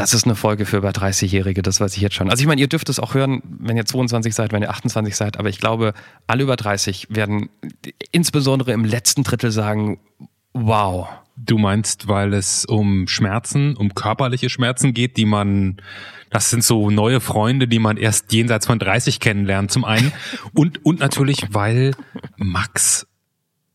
[0.00, 2.30] Das ist eine Folge für über 30-Jährige, das weiß ich jetzt schon.
[2.30, 5.14] Also ich meine, ihr dürft es auch hören, wenn ihr 22 seid, wenn ihr 28
[5.14, 5.92] seid, aber ich glaube,
[6.26, 7.50] alle über 30 werden
[8.10, 10.00] insbesondere im letzten Drittel sagen,
[10.52, 11.08] wow.
[11.42, 15.80] Du meinst, weil es um Schmerzen, um körperliche Schmerzen geht, die man,
[16.28, 20.12] das sind so neue Freunde, die man erst jenseits von 30 kennenlernt, zum einen.
[20.54, 21.92] Und, und natürlich, weil
[22.36, 23.06] Max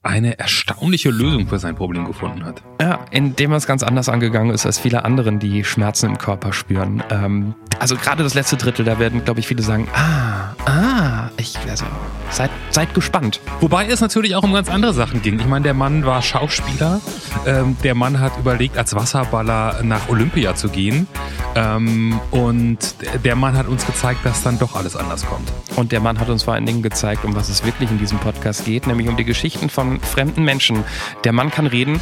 [0.05, 2.61] eine erstaunliche Lösung für sein Problem gefunden hat.
[2.79, 6.53] Ja, indem er es ganz anders angegangen ist als viele anderen, die Schmerzen im Körper
[6.53, 7.03] spüren.
[7.09, 11.57] Ähm, also gerade das letzte Drittel, da werden, glaube ich, viele sagen, ah, ah, ich,
[11.69, 11.85] also,
[12.29, 13.41] seid, seid gespannt.
[13.61, 15.39] Wobei es natürlich auch um ganz andere Sachen ging.
[15.39, 17.01] Ich meine, der Mann war Schauspieler,
[17.47, 21.07] ähm, der Mann hat überlegt, als Wasserballer nach Olympia zu gehen
[21.55, 25.51] ähm, und der Mann hat uns gezeigt, dass dann doch alles anders kommt.
[25.75, 28.19] Und der Mann hat uns vor allen Dingen gezeigt, um was es wirklich in diesem
[28.19, 30.83] Podcast geht, nämlich um die Geschichten von fremden Menschen.
[31.23, 31.99] Der Mann kann reden,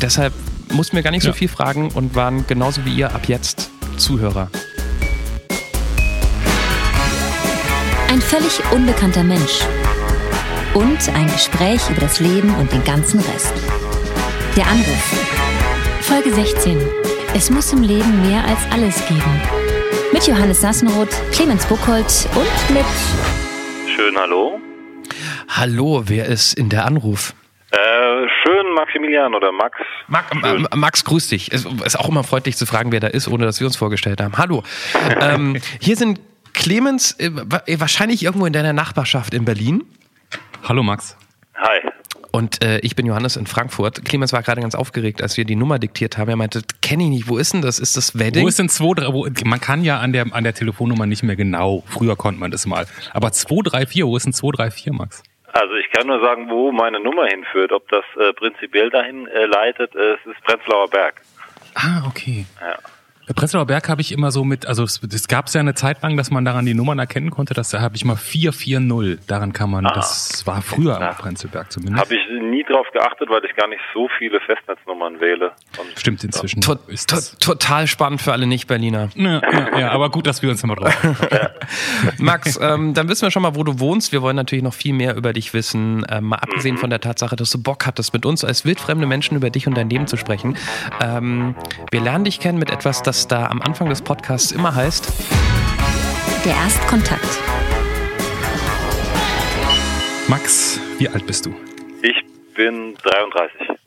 [0.00, 0.32] deshalb
[0.72, 4.50] mussten wir gar nicht so viel fragen und waren genauso wie ihr ab jetzt Zuhörer.
[8.08, 9.60] Ein völlig unbekannter Mensch.
[10.74, 13.52] Und ein Gespräch über das Leben und den ganzen Rest.
[14.56, 15.14] Der Anruf.
[16.02, 16.78] Folge 16.
[17.34, 19.42] Es muss im Leben mehr als alles geben.
[20.12, 22.86] Mit Johannes Sassenroth, Clemens Buchholz und mit.
[23.94, 24.60] Schön, hallo.
[25.48, 27.34] Hallo, wer ist in der Anruf?
[27.70, 27.76] Äh,
[28.42, 29.78] schön Maximilian oder Max.
[30.08, 31.52] Max, äh, Max, grüß dich.
[31.52, 34.20] Es ist auch immer freundlich zu fragen, wer da ist, ohne dass wir uns vorgestellt
[34.20, 34.36] haben.
[34.38, 34.62] Hallo.
[35.20, 36.20] ähm, hier sind
[36.52, 37.30] Clemens, äh,
[37.78, 39.84] wahrscheinlich irgendwo in deiner Nachbarschaft in Berlin.
[40.62, 41.16] Hallo Max.
[41.54, 41.80] Hi.
[42.36, 44.04] Und äh, ich bin Johannes in Frankfurt.
[44.04, 46.28] Clemens war gerade ganz aufgeregt, als wir die Nummer diktiert haben.
[46.28, 47.78] Er meinte, kenne ich nicht, wo ist denn das?
[47.78, 48.44] Ist das Wedding?
[48.44, 51.36] Wo ist denn 2, wo, man kann ja an der, an der Telefonnummer nicht mehr
[51.36, 51.82] genau.
[51.86, 52.86] Früher konnte man das mal.
[53.12, 55.22] Aber 234, wo ist denn 234, Max?
[55.56, 57.72] Also ich kann nur sagen, wo meine Nummer hinführt.
[57.72, 61.22] Ob das äh, prinzipiell dahin äh, leitet, äh, es ist Prenzlauer Berg.
[61.74, 62.44] Ah, okay.
[62.60, 62.76] Ja.
[63.34, 66.16] Prenzlauer Berg habe ich immer so mit, also es, es gab ja eine Zeit lang,
[66.16, 69.70] dass man daran die Nummern erkennen konnte, dass da habe ich mal 440, daran kann
[69.70, 72.04] man, ah, das war früher am Prenzlberg zumindest.
[72.04, 75.52] Habe ich nie drauf geachtet, weil ich gar nicht so viele Festnetznummern wähle.
[75.78, 76.60] Und Stimmt inzwischen.
[76.60, 79.10] To to total spannend für alle Nicht-Berliner.
[79.14, 81.16] Ja, ja, ja, aber gut, dass wir uns nochmal drauf
[82.18, 84.12] Max, ähm, dann wissen wir schon mal, wo du wohnst.
[84.12, 86.80] Wir wollen natürlich noch viel mehr über dich wissen, ähm, mal abgesehen mhm.
[86.80, 89.76] von der Tatsache, dass du Bock hattest, mit uns als wildfremde Menschen über dich und
[89.76, 90.56] dein Leben zu sprechen.
[91.02, 91.54] Ähm,
[91.90, 95.10] wir lernen dich kennen mit etwas, das das da am Anfang des Podcasts immer heißt.
[96.44, 97.40] Der Erstkontakt.
[100.28, 101.54] Max, wie alt bist du?
[102.02, 102.22] Ich
[102.54, 103.78] bin 33.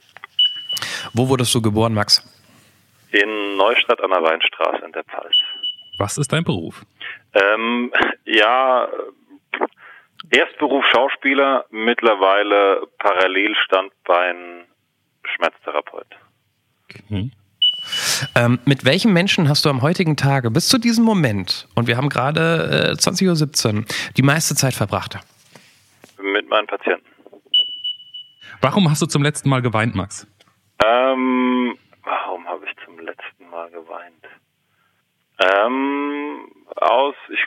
[1.14, 2.24] Wo wurdest du geboren, Max?
[3.12, 5.36] In Neustadt an der Weinstraße in der Pfalz.
[6.00, 6.84] Was ist dein Beruf?
[7.34, 7.92] Ähm,
[8.26, 8.88] ja,
[10.32, 14.66] Erstberuf Schauspieler, mittlerweile Parallelstandbein
[15.24, 16.08] Schmerztherapeut.
[16.86, 17.30] Okay.
[18.36, 21.98] Ähm, mit welchen Menschen hast du am heutigen Tage bis zu diesem Moment, und wir
[21.98, 23.86] haben gerade äh, 20.17 Uhr,
[24.18, 25.18] die meiste Zeit verbracht?
[26.22, 27.06] Mit meinen Patienten.
[28.62, 30.28] Warum hast du zum letzten Mal geweint, Max?
[30.86, 34.26] Ähm, warum habe ich zum letzten Mal geweint?
[35.40, 37.40] Ähm, aus, ich,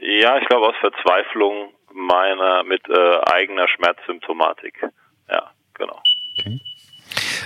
[0.00, 4.86] ja, ich glaube aus Verzweiflung meiner mit äh, eigener Schmerzsymptomatik.
[5.28, 6.00] Ja, genau.
[6.38, 6.60] Okay.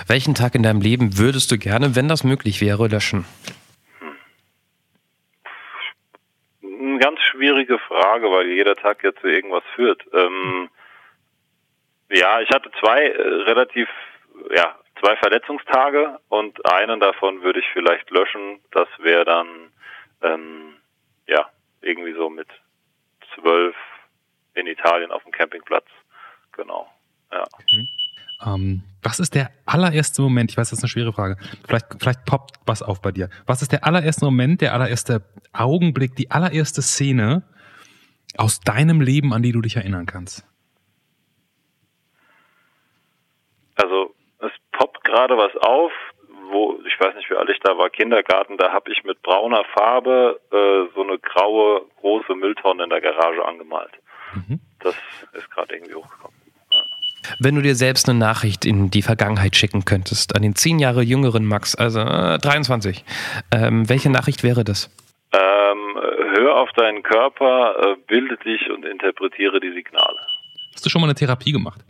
[0.07, 3.25] Welchen Tag in deinem Leben würdest du gerne, wenn das möglich wäre, löschen?
[6.63, 10.03] Eine ganz schwierige Frage, weil jeder Tag ja zu irgendwas führt.
[10.13, 10.69] Ähm,
[12.09, 13.89] ja, ich hatte zwei äh, relativ,
[14.55, 18.59] ja, zwei Verletzungstage und einen davon würde ich vielleicht löschen.
[18.71, 19.47] Das wäre dann,
[20.21, 20.75] ähm,
[21.27, 21.49] ja,
[21.81, 22.47] irgendwie so mit
[23.35, 23.75] zwölf
[24.53, 25.87] in Italien auf dem Campingplatz.
[26.53, 26.89] Genau,
[27.31, 27.45] ja.
[27.71, 27.87] Mhm.
[28.43, 30.51] Ähm, was ist der allererste Moment?
[30.51, 31.37] Ich weiß, das ist eine schwere Frage.
[31.65, 33.29] Vielleicht, vielleicht poppt was auf bei dir.
[33.45, 35.23] Was ist der allererste Moment, der allererste
[35.53, 37.43] Augenblick, die allererste Szene
[38.37, 40.45] aus deinem Leben, an die du dich erinnern kannst?
[43.75, 45.91] Also es poppt gerade was auf,
[46.51, 48.57] wo ich weiß nicht, wie alt ich da war, Kindergarten.
[48.57, 53.45] Da habe ich mit brauner Farbe äh, so eine graue große Mülltonne in der Garage
[53.45, 53.91] angemalt.
[54.33, 54.59] Mhm.
[54.79, 54.95] Das
[55.33, 56.34] ist gerade irgendwie hochgekommen.
[57.39, 61.01] Wenn du dir selbst eine Nachricht in die Vergangenheit schicken könntest, an den zehn Jahre
[61.01, 63.03] jüngeren Max, also äh, 23,
[63.51, 64.89] ähm, welche Nachricht wäre das?
[65.33, 66.01] Ähm,
[66.35, 70.19] hör auf deinen Körper, äh, bilde dich und interpretiere die Signale.
[70.73, 71.81] Hast du schon mal eine Therapie gemacht?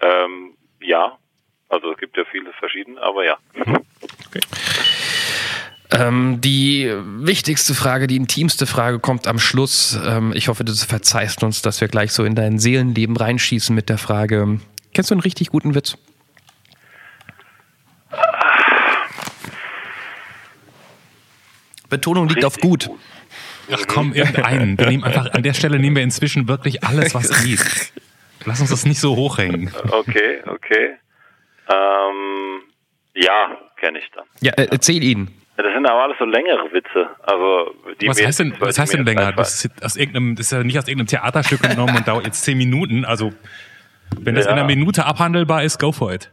[0.00, 1.16] Ähm, ja.
[1.68, 3.36] Also es gibt ja viele verschiedene, aber ja.
[4.28, 4.40] Okay.
[5.92, 9.98] Ähm, die wichtigste Frage, die intimste Frage kommt am Schluss.
[10.04, 13.88] Ähm, ich hoffe, du verzeihst uns, dass wir gleich so in dein Seelenleben reinschießen mit
[13.88, 14.60] der Frage,
[14.96, 15.98] Kennst du einen richtig guten Witz?
[21.90, 22.88] Betonung liegt auf gut.
[23.70, 24.78] Ach komm, irgendeinen.
[24.78, 27.92] Wir nehmen einfach, an der Stelle nehmen wir inzwischen wirklich alles, was geht.
[28.46, 29.70] Lass uns das nicht so hochhängen.
[29.90, 30.96] Okay, okay.
[31.68, 32.62] Ähm,
[33.16, 34.24] ja, kenne ich dann.
[34.40, 35.28] Ja, äh, erzähl ihn.
[35.58, 37.10] Das sind aber alles so längere Witze.
[37.22, 39.32] Also, die Was mir heißt denn, was heißt denn länger?
[39.32, 42.44] Das ist, aus irgendeinem, das ist ja nicht aus irgendeinem Theaterstück genommen und dauert jetzt
[42.44, 43.04] zehn Minuten.
[43.04, 43.34] Also,
[44.20, 44.52] wenn das Ja.
[44.52, 46.30] in einer Minute abhandelbar ist, go for it.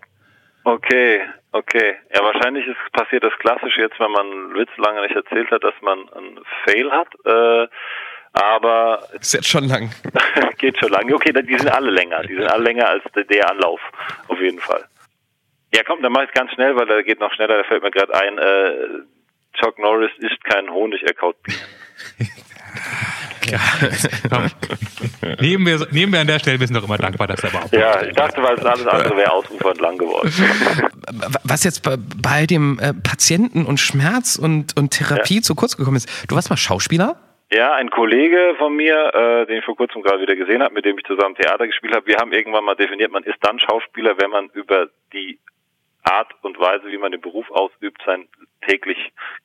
[0.65, 1.21] Okay,
[1.51, 1.95] okay.
[2.13, 5.63] Ja, wahrscheinlich ist passiert das Klassische jetzt, wenn man einen Witz lange nicht erzählt hat,
[5.63, 7.07] dass man einen Fail hat.
[7.25, 7.67] Äh,
[8.33, 9.91] aber Ist jetzt schon lang.
[10.57, 11.13] geht schon lange.
[11.13, 12.23] Okay, die sind alle länger.
[12.23, 13.79] Die sind alle länger als der, Anlauf.
[14.27, 14.85] Auf jeden Fall.
[15.75, 17.57] Ja, komm, dann mach ich ganz schnell, weil der geht noch schneller.
[17.57, 18.37] Da fällt mir gerade ein.
[18.37, 19.03] Äh,
[19.59, 21.35] Chuck Norris isst keinen Honig, er kaut
[24.29, 24.45] Komm.
[25.39, 27.73] nehmen, wir, nehmen wir an der Stelle, wir sind doch immer dankbar, dass er überhaupt
[27.73, 30.31] Ja, ich dachte, weil alles andere wäre ausufernd lang geworden.
[31.43, 35.97] Was jetzt bei, bei dem äh, Patienten und Schmerz und, und Therapie zu kurz gekommen
[35.97, 36.09] ist.
[36.29, 37.17] Du warst mal Schauspieler?
[37.51, 40.85] Ja, ein Kollege von mir, äh, den ich vor kurzem gerade wieder gesehen habe, mit
[40.85, 44.15] dem ich zusammen Theater gespielt habe, wir haben irgendwann mal definiert, man ist dann Schauspieler,
[44.17, 45.37] wenn man über die
[46.03, 48.27] Art und Weise, wie man den Beruf ausübt, sein
[48.67, 48.97] täglich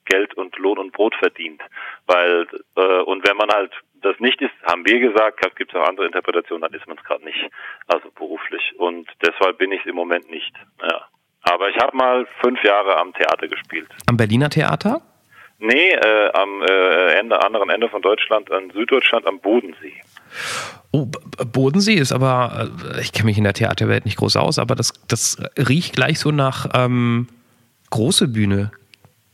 [0.05, 1.63] Geld und Lohn und Brot verdient.
[2.07, 2.47] Weil
[2.77, 3.73] äh, und wenn man halt
[4.03, 7.05] das nicht ist, haben wir gesagt, gibt es auch andere Interpretationen, dann ist man es
[7.05, 7.51] gerade nicht,
[7.87, 8.75] also beruflich.
[8.79, 10.55] Und deshalb bin ich im Moment nicht.
[10.83, 11.09] Ja.
[11.43, 13.89] Aber ich habe mal fünf Jahre am Theater gespielt.
[14.07, 15.03] Am Berliner Theater?
[15.61, 19.95] Nee, äh, am äh, Ende, anderen Ende von Deutschland, an Süddeutschland, am Bodensee.
[20.93, 21.07] Oh,
[21.53, 24.93] Bodensee ist aber, äh, ich kenne mich in der Theaterwelt nicht groß aus, aber das,
[25.09, 27.27] das riecht gleich so nach ähm,
[27.91, 28.71] große Bühne.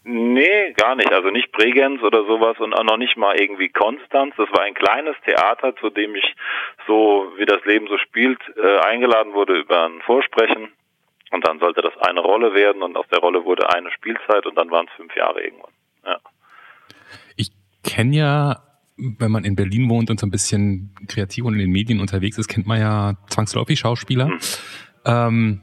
[0.04, 1.12] Nee, gar nicht.
[1.12, 4.34] Also nicht Bregenz oder sowas und auch noch nicht mal irgendwie Konstanz.
[4.36, 6.34] Das war ein kleines Theater, zu dem ich
[6.86, 10.72] so, wie das Leben so spielt, äh, eingeladen wurde über ein Vorsprechen.
[11.32, 14.56] Und dann sollte das eine Rolle werden und aus der Rolle wurde eine Spielzeit und
[14.56, 15.72] dann waren es fünf Jahre irgendwann.
[17.36, 17.52] Ich
[17.82, 18.62] kenne ja,
[18.96, 22.38] wenn man in Berlin wohnt und so ein bisschen kreativ und in den Medien unterwegs
[22.38, 24.30] ist, kennt man ja zwangsläufig Schauspieler.
[25.04, 25.60] Ähm,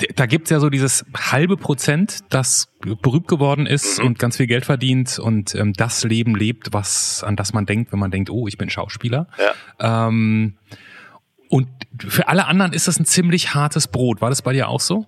[0.00, 4.46] d- da gibt's ja so dieses halbe Prozent, das berühmt geworden ist und ganz viel
[4.46, 8.30] Geld verdient und ähm, das Leben lebt, was an das man denkt, wenn man denkt,
[8.30, 9.28] oh, ich bin Schauspieler.
[9.78, 10.08] Ja.
[10.08, 10.56] Ähm,
[11.48, 11.68] und
[11.98, 14.20] für alle anderen ist das ein ziemlich hartes Brot.
[14.20, 15.06] War das bei dir auch so?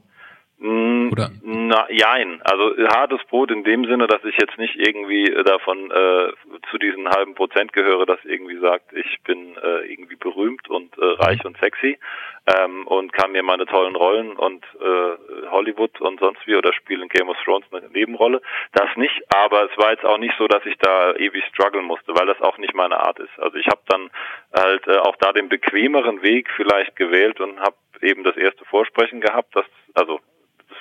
[0.59, 1.31] Mm, Oder?
[1.43, 2.41] Na, jein.
[2.43, 6.33] Also hartes Brot in dem Sinne, dass ich jetzt nicht irgendwie äh, davon äh,
[6.71, 11.05] zu diesen halben Prozent gehöre, das irgendwie sagt, ich bin äh, irgendwie berühmt und äh,
[11.05, 11.99] reich und sexy
[12.47, 17.03] ähm, und kann mir meine tollen Rollen und äh, Hollywood und sonst wie oder spiele
[17.03, 18.41] in Game of Thrones eine Nebenrolle.
[18.73, 22.15] Das nicht, aber es war jetzt auch nicht so, dass ich da ewig strugglen musste,
[22.15, 23.39] weil das auch nicht meine Art ist.
[23.39, 24.11] Also ich habe dann
[24.55, 29.21] halt äh, auch da den bequemeren Weg vielleicht gewählt und habe eben das erste Vorsprechen
[29.21, 30.21] gehabt, das also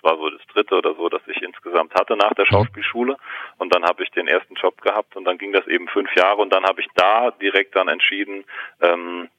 [0.06, 3.18] war so das dritte oder so, das ich insgesamt hatte nach der Schauspielschule.
[3.58, 6.42] Und dann habe ich den ersten Job gehabt und dann ging das eben fünf Jahre
[6.42, 8.46] und dann habe ich da direkt dann entschieden,
[8.82, 9.30] ähm,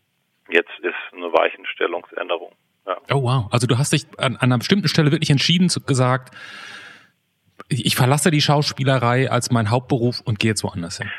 [0.51, 2.53] jetzt ist eine Weichenstellungsänderung.
[2.87, 2.97] Ja.
[3.13, 3.49] Oh wow.
[3.51, 6.35] Also du hast dich an, an einer bestimmten Stelle wirklich entschieden, zu, gesagt,
[7.69, 11.11] ich, ich verlasse die Schauspielerei als mein Hauptberuf und gehe jetzt woanders hin.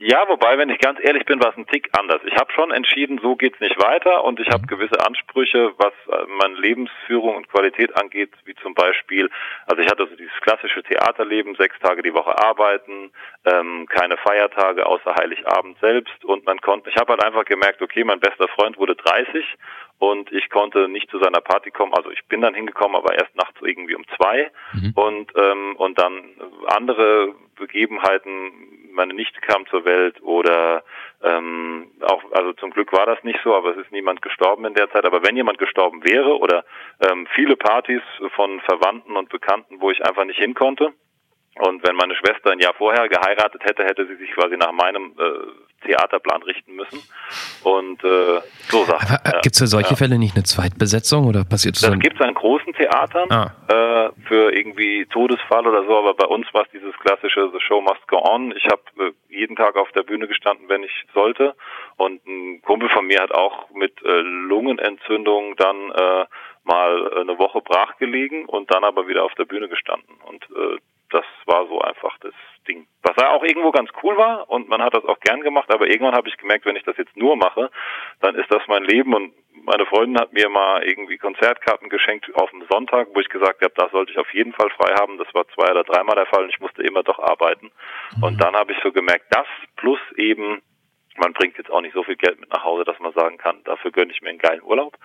[0.00, 2.20] Ja, wobei, wenn ich ganz ehrlich bin, war es ein Tick anders.
[2.24, 6.24] Ich habe schon entschieden, so geht's nicht weiter und ich habe gewisse Ansprüche, was äh,
[6.38, 9.28] meine Lebensführung und Qualität angeht, wie zum Beispiel,
[9.66, 13.10] also ich hatte so dieses klassische Theaterleben, sechs Tage die Woche arbeiten,
[13.44, 18.04] ähm, keine Feiertage außer Heiligabend selbst und man konnte, ich habe halt einfach gemerkt, okay,
[18.04, 19.44] mein bester Freund wurde 30
[19.98, 21.92] und ich konnte nicht zu seiner Party kommen.
[21.94, 24.50] Also ich bin dann hingekommen, aber erst nachts irgendwie um zwei
[24.94, 26.30] und ähm, und dann
[26.66, 28.92] andere Begebenheiten.
[28.92, 30.82] Meine Nichte kam zur Welt oder
[31.22, 34.74] ähm, auch also zum Glück war das nicht so, aber es ist niemand gestorben in
[34.74, 35.04] der Zeit.
[35.04, 36.64] Aber wenn jemand gestorben wäre oder
[37.08, 38.02] ähm, viele Partys
[38.34, 40.92] von Verwandten und Bekannten, wo ich einfach nicht hin konnte.
[41.60, 45.12] Und wenn meine Schwester ein Jahr vorher geheiratet hätte, hätte sie sich quasi nach meinem
[45.18, 47.00] äh, Theaterplan richten müssen.
[47.64, 49.08] Und äh, so Sachen.
[49.14, 49.40] Aber äh, ja.
[49.40, 52.00] gibt es für solche Fälle nicht eine Zweitbesetzung oder passiert das Das dann?
[52.00, 53.52] gibt es an großen Theatern Ah.
[53.68, 57.80] äh, für irgendwie Todesfall oder so, aber bei uns war es dieses klassische The Show
[57.80, 58.52] Must Go On.
[58.56, 61.54] Ich habe äh, jeden Tag auf der Bühne gestanden, wenn ich sollte.
[61.96, 66.24] Und ein Kumpel von mir hat auch mit äh, Lungenentzündung dann äh,
[66.64, 70.14] mal eine Woche brach gelegen und dann aber wieder auf der Bühne gestanden.
[70.26, 70.78] Und äh,
[71.10, 72.34] das war so einfach das
[72.66, 72.86] Ding.
[73.02, 75.86] Was ja auch irgendwo ganz cool war und man hat das auch gern gemacht, aber
[75.86, 77.70] irgendwann habe ich gemerkt, wenn ich das jetzt nur mache,
[78.20, 79.32] dann ist das mein Leben und
[79.64, 83.72] meine Freundin hat mir mal irgendwie Konzertkarten geschenkt auf dem Sonntag, wo ich gesagt habe,
[83.76, 85.18] da sollte ich auf jeden Fall frei haben.
[85.18, 87.70] Das war zwei oder dreimal der Fall und ich musste immer doch arbeiten.
[88.22, 89.46] Und dann habe ich so gemerkt, das
[89.76, 90.62] plus eben
[91.18, 93.62] man bringt jetzt auch nicht so viel Geld mit nach Hause, dass man sagen kann,
[93.64, 94.96] dafür gönne ich mir einen geilen Urlaub.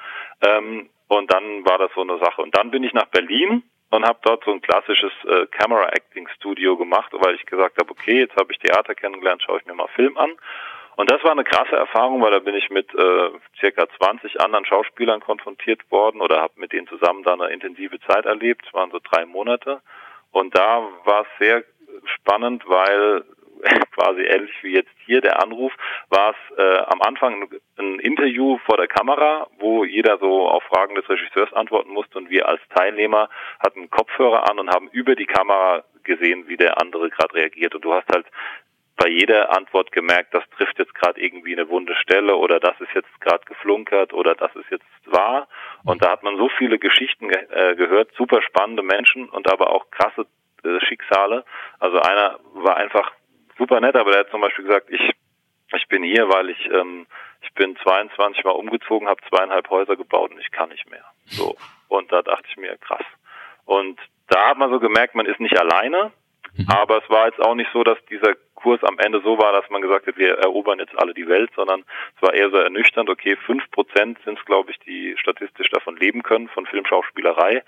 [0.46, 2.42] Ähm, und dann war das so eine Sache.
[2.42, 6.28] Und dann bin ich nach Berlin und habe dort so ein klassisches äh, Camera Acting
[6.36, 9.76] Studio gemacht, weil ich gesagt habe, okay, jetzt habe ich Theater kennengelernt, schaue ich mir
[9.76, 10.32] mal Film an.
[10.96, 14.66] Und das war eine krasse Erfahrung, weil da bin ich mit äh, circa 20 anderen
[14.66, 18.66] Schauspielern konfrontiert worden oder habe mit denen zusammen da eine intensive Zeit erlebt.
[18.66, 19.82] Es waren so drei Monate.
[20.32, 21.64] Und da war es sehr
[22.16, 23.24] spannend, weil
[23.92, 25.74] quasi ähnlich wie jetzt hier der Anruf,
[26.10, 30.96] war es äh, am Anfang ein Interview vor der Kamera, wo jeder so auf Fragen
[30.96, 33.30] des Regisseurs antworten musste und wir als Teilnehmer
[33.60, 37.76] hatten Kopfhörer an und haben über die Kamera gesehen, wie der andere gerade reagiert.
[37.76, 38.26] Und du hast halt
[38.96, 42.94] bei jeder Antwort gemerkt, das trifft jetzt gerade irgendwie eine wunde Stelle oder das ist
[42.94, 45.48] jetzt gerade geflunkert oder das ist jetzt wahr.
[45.84, 49.72] Und da hat man so viele Geschichten ge äh, gehört, super spannende Menschen und aber
[49.72, 50.26] auch krasse
[50.64, 51.44] äh, Schicksale.
[51.80, 53.12] Also einer war einfach
[53.58, 55.14] super nett, aber der hat zum Beispiel gesagt, ich
[55.76, 57.08] ich bin hier, weil ich ähm,
[57.42, 61.06] ich bin 22 Mal umgezogen, habe zweieinhalb Häuser gebaut und ich kann nicht mehr.
[61.26, 61.56] So
[61.88, 63.06] und da dachte ich mir krass.
[63.66, 66.12] Und da hat man so gemerkt, man ist nicht alleine,
[66.56, 66.68] mhm.
[66.70, 69.70] aber es war jetzt auch nicht so, dass dieser Kurs am Ende so war, dass
[69.70, 71.84] man gesagt hat, wir erobern jetzt alle die Welt, sondern
[72.16, 75.98] es war eher so ernüchternd, okay, fünf Prozent sind es, glaube ich, die statistisch davon
[75.98, 77.64] leben können, von Filmschauspielerei.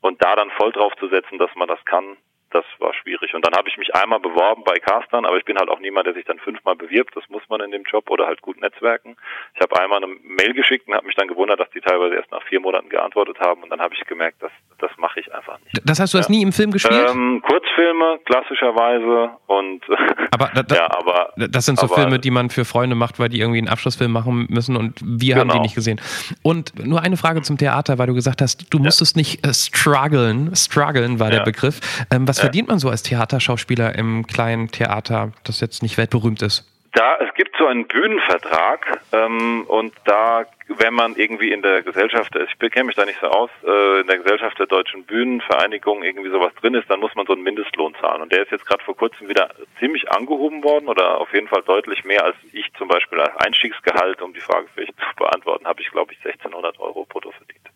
[0.00, 2.16] Und da dann voll drauf zu setzen, dass man das kann,
[2.50, 3.34] das war schwierig.
[3.34, 6.06] Und dann habe ich mich einmal beworben bei Castern, aber ich bin halt auch niemand,
[6.06, 7.14] der sich dann fünfmal bewirbt.
[7.14, 9.16] Das muss man in dem Job oder halt gut netzwerken.
[9.54, 12.30] Ich habe einmal eine Mail geschickt und habe mich dann gewundert, dass die teilweise erst
[12.30, 13.62] nach vier Monaten geantwortet haben.
[13.62, 15.80] Und dann habe ich gemerkt, dass das mache ich einfach nicht.
[15.84, 16.22] Das heißt, du ja.
[16.22, 17.10] hast nie im Film gespielt?
[17.10, 19.82] Ähm, Kurzfilme klassischerweise und
[20.30, 23.18] aber da, da, ja, aber das sind so aber, Filme, die man für Freunde macht,
[23.18, 25.40] weil die irgendwie einen Abschlussfilm machen müssen und wir genau.
[25.40, 25.62] haben die genau.
[25.62, 26.00] nicht gesehen.
[26.42, 29.20] Und nur eine Frage zum Theater, weil du gesagt hast, du musstest ja.
[29.20, 30.54] nicht äh, strugglen.
[30.54, 31.80] Strugglen war der Begriff.
[32.12, 36.64] Ähm, was verdient man so als Theaterschauspieler im kleinen Theater, das jetzt nicht weltberühmt ist?
[36.92, 42.34] Da, es gibt so einen Bühnenvertrag ähm, und da, wenn man irgendwie in der Gesellschaft,
[42.34, 46.30] ich kenne mich da nicht so aus, äh, in der Gesellschaft der deutschen Bühnenvereinigung irgendwie
[46.30, 48.22] sowas drin ist, dann muss man so einen Mindestlohn zahlen.
[48.22, 51.62] Und der ist jetzt gerade vor kurzem wieder ziemlich angehoben worden oder auf jeden Fall
[51.62, 55.82] deutlich mehr als ich zum Beispiel als Einstiegsgehalt, um die Frage vielleicht zu beantworten, habe
[55.82, 57.68] ich glaube ich 1600 Euro brutto verdient.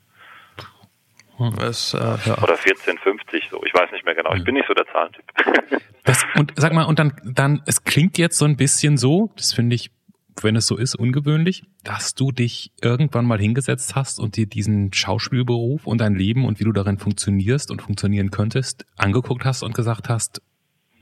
[1.50, 2.38] Das, äh, ja.
[2.42, 3.62] Oder 1450, so.
[3.64, 4.34] Ich weiß nicht mehr genau.
[4.34, 5.24] Ich bin nicht so der Zahlentyp.
[6.04, 9.52] Das, und sag mal, und dann, dann, es klingt jetzt so ein bisschen so, das
[9.52, 9.92] finde ich,
[10.40, 14.92] wenn es so ist, ungewöhnlich, dass du dich irgendwann mal hingesetzt hast und dir diesen
[14.92, 19.74] Schauspielberuf und dein Leben und wie du darin funktionierst und funktionieren könntest, angeguckt hast und
[19.74, 20.42] gesagt hast,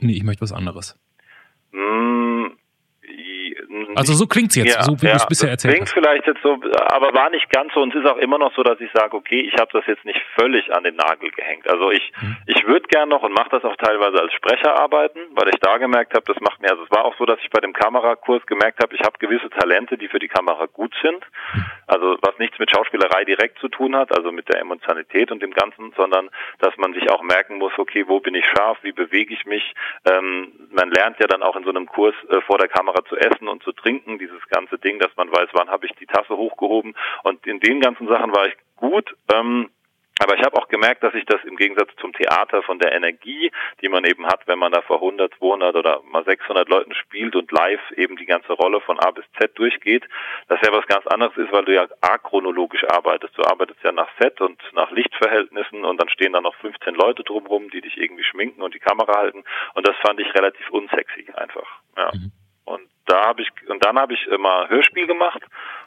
[0.01, 0.97] nee, ich möchte was anderes.
[3.97, 5.95] Also so klingt's jetzt, ja, so wie ja, du es bisher erzählt klingt hast.
[5.95, 8.63] Vielleicht jetzt so, aber war nicht ganz so und es ist auch immer noch so,
[8.63, 11.69] dass ich sage, okay, ich habe das jetzt nicht völlig an den Nagel gehängt.
[11.69, 12.37] Also ich mhm.
[12.47, 15.79] ich würde gern noch und mache das auch teilweise als Sprecher arbeiten, weil ich da
[15.79, 18.45] gemerkt habe, das macht mir, also es war auch so, dass ich bei dem Kamerakurs
[18.47, 21.25] gemerkt habe, ich habe gewisse Talente, die für die Kamera gut sind.
[21.55, 21.65] Mhm.
[21.87, 25.53] Also was nichts mit Schauspielerei direkt zu tun hat, also mit der Emotionalität und dem
[25.53, 29.35] Ganzen, sondern dass man sich auch merken muss, okay, wo bin ich scharf, wie bewege
[29.35, 29.75] ich mich.
[30.05, 33.17] Ähm, man lernt ja dann auch in so einem Kurs äh, vor der Kamera zu
[33.17, 36.37] essen und zu trinken, dieses ganze Ding, dass man weiß, wann habe ich die Tasse
[36.37, 36.95] hochgehoben.
[37.23, 39.15] Und in den ganzen Sachen war ich gut.
[39.33, 39.71] Ähm,
[40.23, 43.51] aber ich habe auch gemerkt, dass ich das im Gegensatz zum Theater von der Energie,
[43.81, 47.35] die man eben hat, wenn man da vor 100, 200 oder mal 600 Leuten spielt
[47.35, 50.05] und live eben die ganze Rolle von A bis Z durchgeht,
[50.49, 53.37] dass ja was ganz anderes ist, weil du ja achronologisch arbeitest.
[53.39, 57.25] Du arbeitest ja nach Set und nach Lichtverhältnissen und dann stehen da noch 15 Leute
[57.25, 59.43] drumherum, die dich irgendwie schminken und die Kamera halten.
[59.73, 61.81] Und das fand ich relativ unsexy einfach.
[61.97, 62.11] Ja.
[62.13, 62.31] Mhm.
[62.65, 65.43] Und da habe ich und dann habe ich immer Hörspiel gemacht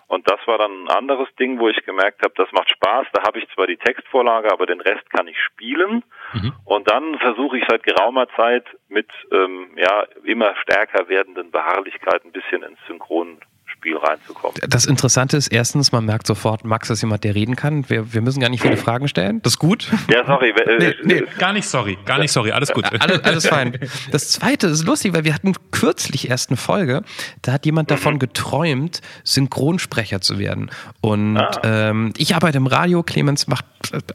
[0.08, 3.08] und das war dann ein anderes Ding, wo ich gemerkt habe, das macht Spaß.
[3.14, 6.04] Da habe ich zwar die Textvorlage, aber den Rest kann ich spielen.
[6.34, 6.54] Mhm.
[6.66, 12.32] Und dann versuche ich seit geraumer Zeit mit ähm, ja immer stärker werdenden Beharrlichkeit ein
[12.32, 13.40] bisschen ins Synchron
[13.84, 14.56] Spiel reinzukommen.
[14.70, 17.90] Das Interessante ist erstens, man merkt sofort, Max ist jemand, der reden kann.
[17.90, 19.42] Wir, wir müssen gar nicht viele Fragen stellen.
[19.42, 19.92] Das ist gut.
[20.10, 20.52] Ja, sorry.
[20.52, 21.98] Äh, nee, nee, gar nicht sorry.
[22.06, 22.52] Gar nicht sorry.
[22.52, 22.86] Alles gut.
[23.02, 23.78] Alles, alles fein.
[24.12, 27.04] Das zweite ist lustig, weil wir hatten kürzlich erst eine Folge,
[27.42, 27.96] da hat jemand mhm.
[27.96, 30.72] davon geträumt, Synchronsprecher zu werden.
[31.02, 31.52] Und ah.
[31.64, 33.66] ähm, ich arbeite im Radio, Clemens macht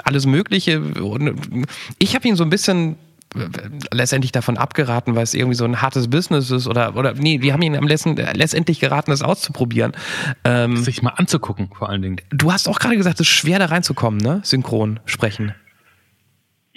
[0.05, 0.81] alles Mögliche.
[0.81, 1.67] Und
[1.99, 2.97] ich habe ihn so ein bisschen
[3.93, 7.53] letztendlich davon abgeraten, weil es irgendwie so ein hartes Business ist oder oder nee, wir
[7.53, 9.93] haben ihn am letzten, letztendlich geraten, das auszuprobieren.
[10.45, 12.21] Ähm, Sich mal anzugucken, vor allen Dingen.
[12.31, 14.41] Du hast auch gerade gesagt, es ist schwer da reinzukommen, ne?
[14.45, 15.55] Synchron sprechen.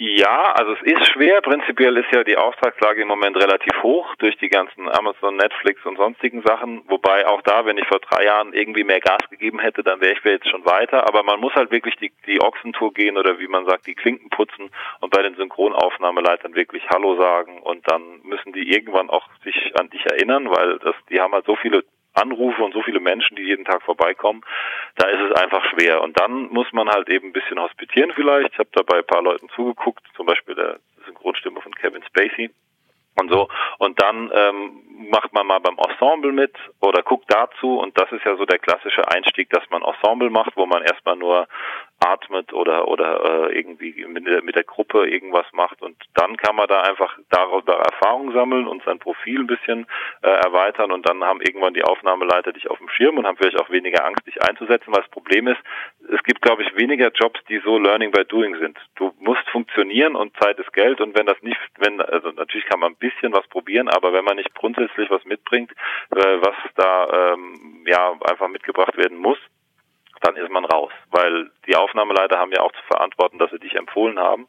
[0.04, 1.40] Ja, also es ist schwer.
[1.42, 5.96] Prinzipiell ist ja die Auftragslage im Moment relativ hoch durch die ganzen Amazon, Netflix und
[5.96, 6.82] sonstigen Sachen.
[6.88, 10.14] Wobei auch da, wenn ich vor drei Jahren irgendwie mehr Gas gegeben hätte, dann wäre
[10.14, 11.06] ich jetzt schon weiter.
[11.06, 14.28] Aber man muss halt wirklich die, die Ochsentour gehen oder wie man sagt, die Klinken
[14.28, 19.72] putzen und bei den Synchronaufnahmeleitern wirklich Hallo sagen und dann müssen die irgendwann auch sich
[19.78, 23.36] an dich erinnern, weil das, die haben halt so viele Anrufe und so viele Menschen,
[23.36, 24.42] die jeden Tag vorbeikommen,
[24.96, 26.02] da ist es einfach schwer.
[26.02, 28.52] Und dann muss man halt eben ein bisschen hospitieren vielleicht.
[28.52, 32.50] Ich habe da bei ein paar Leuten zugeguckt, zum Beispiel der Synchronstimme von Kevin Spacey
[33.20, 33.48] und so.
[33.78, 37.78] Und dann ähm, macht man mal beim Ensemble mit oder guckt dazu.
[37.78, 41.16] Und das ist ja so der klassische Einstieg, dass man Ensemble macht, wo man erstmal
[41.16, 41.46] nur
[42.00, 45.82] atmet oder oder äh, irgendwie mit der, mit der Gruppe irgendwas macht.
[45.82, 49.86] Und dann kann man da einfach darüber Erfahrung sammeln und sein Profil ein bisschen
[50.22, 50.92] äh, erweitern.
[50.92, 54.04] Und dann haben irgendwann die Aufnahmeleiter dich auf dem Schirm und haben vielleicht auch weniger
[54.04, 55.60] Angst, dich einzusetzen, weil das Problem ist,
[56.12, 58.78] es gibt glaube ich weniger Jobs, die so Learning by Doing sind.
[58.96, 61.00] Du musst funktionieren und Zeit ist Geld.
[61.00, 64.24] Und wenn das nicht, wenn also natürlich kann man ein bisschen was probieren, aber wenn
[64.24, 65.72] man nicht grundsätzlich was mitbringt,
[66.10, 69.38] äh, was da ähm, ja einfach mitgebracht werden muss,
[70.20, 70.92] dann ist man raus.
[71.10, 74.46] Weil die Aufnahmeleiter haben ja auch zu verantworten, dass sie dich empfohlen haben.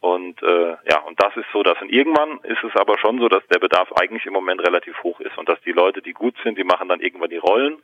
[0.00, 3.28] Und äh, ja, und das ist so, dass und irgendwann ist es aber schon so,
[3.28, 6.36] dass der Bedarf eigentlich im Moment relativ hoch ist und dass die Leute, die gut
[6.44, 7.78] sind, die machen dann irgendwann die Rollen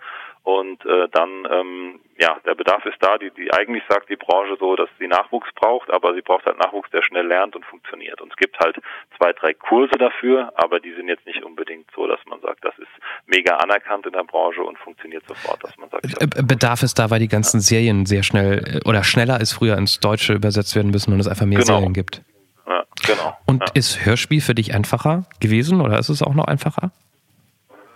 [0.44, 3.18] und äh, dann ähm, ja, der Bedarf ist da.
[3.18, 6.58] Die, die eigentlich sagt die Branche so, dass sie Nachwuchs braucht, aber sie braucht halt
[6.58, 8.20] Nachwuchs, der schnell lernt und funktioniert.
[8.20, 8.76] Und es gibt halt
[9.18, 12.78] zwei, drei Kurse dafür, aber die sind jetzt nicht unbedingt so, dass man sagt, das
[12.78, 12.90] ist
[13.26, 16.06] mega anerkannt in der Branche und funktioniert sofort, dass man sagt.
[16.06, 16.26] Ja.
[16.26, 19.76] Äh, Bedarf ist da, weil die ganzen Serien sehr schnell äh, oder schneller als früher
[19.76, 21.78] ins Deutsche übersetzt werden müssen und es einfach mehr genau.
[21.78, 22.22] Serien gibt.
[22.66, 23.36] Ja, genau.
[23.46, 23.74] Und ja.
[23.74, 26.92] ist Hörspiel für dich einfacher gewesen oder ist es auch noch einfacher?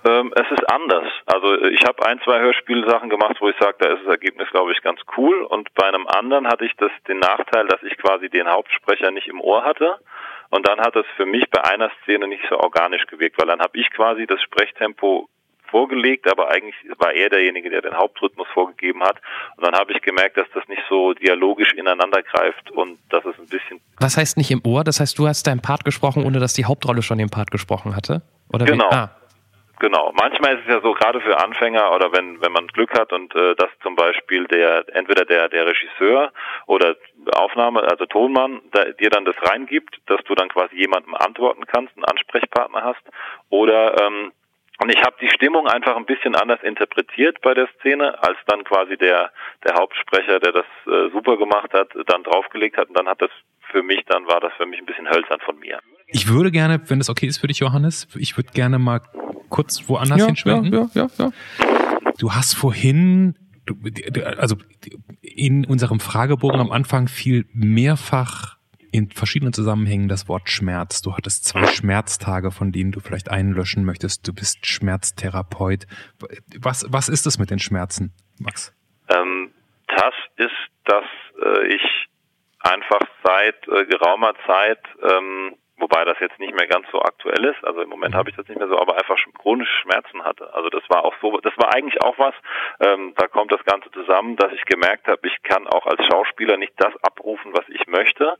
[0.06, 1.04] Ähm, es ist anders.
[1.26, 4.72] Also ich habe ein, zwei Hörspielsachen gemacht, wo ich sage, da ist das Ergebnis, glaube
[4.72, 5.42] ich, ganz cool.
[5.42, 9.28] Und bei einem anderen hatte ich das den Nachteil, dass ich quasi den Hauptsprecher nicht
[9.28, 9.98] im Ohr hatte.
[10.50, 13.60] Und dann hat es für mich bei einer Szene nicht so organisch gewirkt, weil dann
[13.60, 15.28] habe ich quasi das Sprechtempo
[15.68, 19.16] vorgelegt, aber eigentlich war er derjenige, der den Hauptrhythmus vorgegeben hat.
[19.56, 23.36] Und dann habe ich gemerkt, dass das nicht so dialogisch ineinander greift und dass es
[23.38, 23.80] ein bisschen.
[23.98, 24.84] Was heißt nicht im Ohr?
[24.84, 27.96] Das heißt, du hast deinen Part gesprochen, ohne dass die Hauptrolle schon den Part gesprochen
[27.96, 28.22] hatte?
[28.52, 28.88] Oder genau.
[28.90, 28.94] Wie?
[28.94, 29.10] Ah.
[29.78, 30.12] Genau.
[30.14, 33.34] Manchmal ist es ja so, gerade für Anfänger oder wenn, wenn man Glück hat und
[33.34, 36.32] äh, dass zum Beispiel der, entweder der, der Regisseur
[36.66, 36.96] oder
[37.32, 41.94] Aufnahme, also Tonmann, der, dir dann das reingibt, dass du dann quasi jemandem antworten kannst,
[41.94, 43.02] einen Ansprechpartner hast.
[43.50, 44.32] Oder ähm,
[44.78, 48.62] und ich habe die Stimmung einfach ein bisschen anders interpretiert bei der Szene, als dann
[48.64, 49.32] quasi der,
[49.64, 52.88] der Hauptsprecher, der das äh, super gemacht hat, dann draufgelegt hat.
[52.88, 53.30] Und dann hat das
[53.70, 55.80] für mich, dann war das für mich ein bisschen hölzern von mir.
[56.08, 59.00] Ich würde gerne, wenn das okay ist für dich, Johannes, ich würde gerne mal
[59.48, 60.72] kurz woanders ja, hinschwenken.
[60.72, 61.32] Ja, ja, ja, ja.
[62.18, 63.74] Du hast vorhin, du,
[64.38, 64.56] also
[65.20, 68.56] in unserem Fragebogen am Anfang fiel mehrfach
[68.92, 71.02] in verschiedenen Zusammenhängen das Wort Schmerz.
[71.02, 74.26] Du hattest zwei Schmerztage, von denen du vielleicht einen löschen möchtest.
[74.26, 75.86] Du bist Schmerztherapeut.
[76.58, 78.74] Was, was ist es mit den Schmerzen, Max?
[79.08, 79.52] Ähm,
[79.88, 80.50] das ist,
[80.84, 81.04] dass
[81.44, 81.82] äh, ich
[82.60, 87.62] einfach seit äh, geraumer Zeit ähm, wobei das jetzt nicht mehr ganz so aktuell ist.
[87.64, 90.52] Also im Moment habe ich das nicht mehr so, aber einfach chronische Schmerzen hatte.
[90.54, 92.34] Also das war auch so, das war eigentlich auch was.
[92.80, 96.56] Ähm, da kommt das Ganze zusammen, dass ich gemerkt habe, ich kann auch als Schauspieler
[96.56, 98.36] nicht das abrufen, was ich möchte,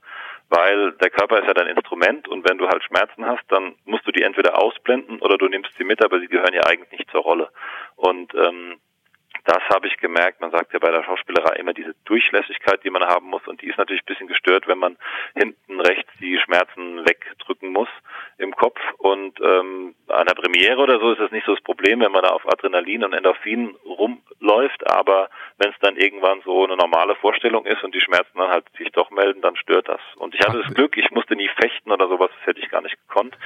[0.49, 4.07] weil der Körper ist ja dein Instrument und wenn du halt Schmerzen hast, dann musst
[4.07, 7.11] du die entweder ausblenden oder du nimmst sie mit, aber sie gehören ja eigentlich nicht
[7.11, 7.49] zur Rolle.
[7.95, 8.79] Und ähm,
[9.47, 10.41] das habe ich gemerkt.
[10.41, 13.47] Man sagt ja bei der Schauspielerei immer diese Durchlässigkeit, die man haben muss.
[13.47, 14.97] Und die ist natürlich ein bisschen gestört, wenn man
[15.35, 17.89] hinten rechts die Schmerzen wegdrücken muss
[18.37, 18.79] im Kopf.
[18.97, 22.29] Und ähm, an Premiere oder so ist das nicht so das Problem, wenn man da
[22.29, 24.89] auf Adrenalin und Endorphin rumläuft.
[24.89, 28.65] Aber wenn es dann irgendwann so eine normale Vorstellung ist und die Schmerzen dann halt
[28.77, 30.01] sich doch melden, dann stört das.
[30.17, 32.81] Und ich hatte das Glück, ich musste nie fechten oder sowas, das hätte ich gar
[32.81, 33.37] nicht gekonnt.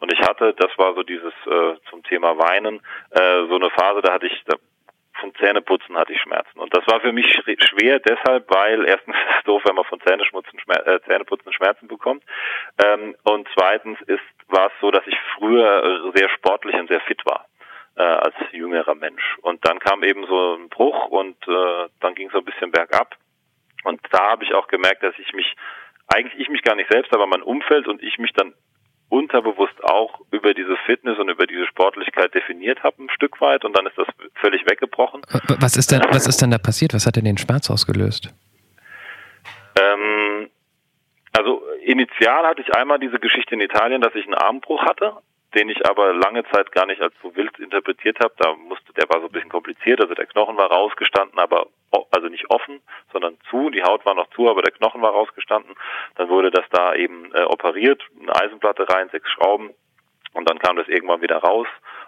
[0.00, 4.02] Und ich hatte, das war so dieses äh, zum Thema Weinen, äh, so eine Phase,
[4.02, 4.56] da hatte ich, da
[5.22, 6.58] vom Zähneputzen hatte ich Schmerzen.
[6.58, 7.26] Und das war für mich
[7.58, 11.88] schwer deshalb, weil erstens ist es doof, wenn man von Zähneschmutzen, Schmer äh, Zähneputzen Schmerzen
[11.88, 12.24] bekommt.
[12.84, 17.24] Ähm, und zweitens ist, war es so, dass ich früher sehr sportlich und sehr fit
[17.24, 17.46] war
[17.96, 19.38] äh, als jüngerer Mensch.
[19.42, 22.70] Und dann kam eben so ein Bruch und äh, dann ging es so ein bisschen
[22.70, 23.16] bergab.
[23.84, 25.54] Und da habe ich auch gemerkt, dass ich mich,
[26.08, 28.54] eigentlich ich mich gar nicht selbst, aber mein Umfeld und ich mich dann
[29.12, 33.76] unterbewusst auch über diese Fitness und über diese Sportlichkeit definiert habe, ein Stück weit, und
[33.76, 35.20] dann ist das völlig weggebrochen.
[35.60, 36.94] Was ist denn, was ist denn da passiert?
[36.94, 38.32] Was hat denn den Schmerz ausgelöst?
[39.78, 40.48] Ähm,
[41.32, 45.18] also initial hatte ich einmal diese Geschichte in Italien, dass ich einen Armbruch hatte
[45.54, 48.32] den ich aber lange Zeit gar nicht als so wild interpretiert habe.
[48.38, 51.66] Da musste, der war so ein bisschen kompliziert, also der Knochen war rausgestanden, aber
[52.10, 52.80] also nicht offen,
[53.12, 53.70] sondern zu.
[53.70, 55.74] Die Haut war noch zu, aber der Knochen war rausgestanden.
[56.16, 59.70] Dann wurde das da eben äh, operiert, eine Eisenplatte rein, sechs Schrauben
[60.34, 61.66] und dann kam das irgendwann wieder raus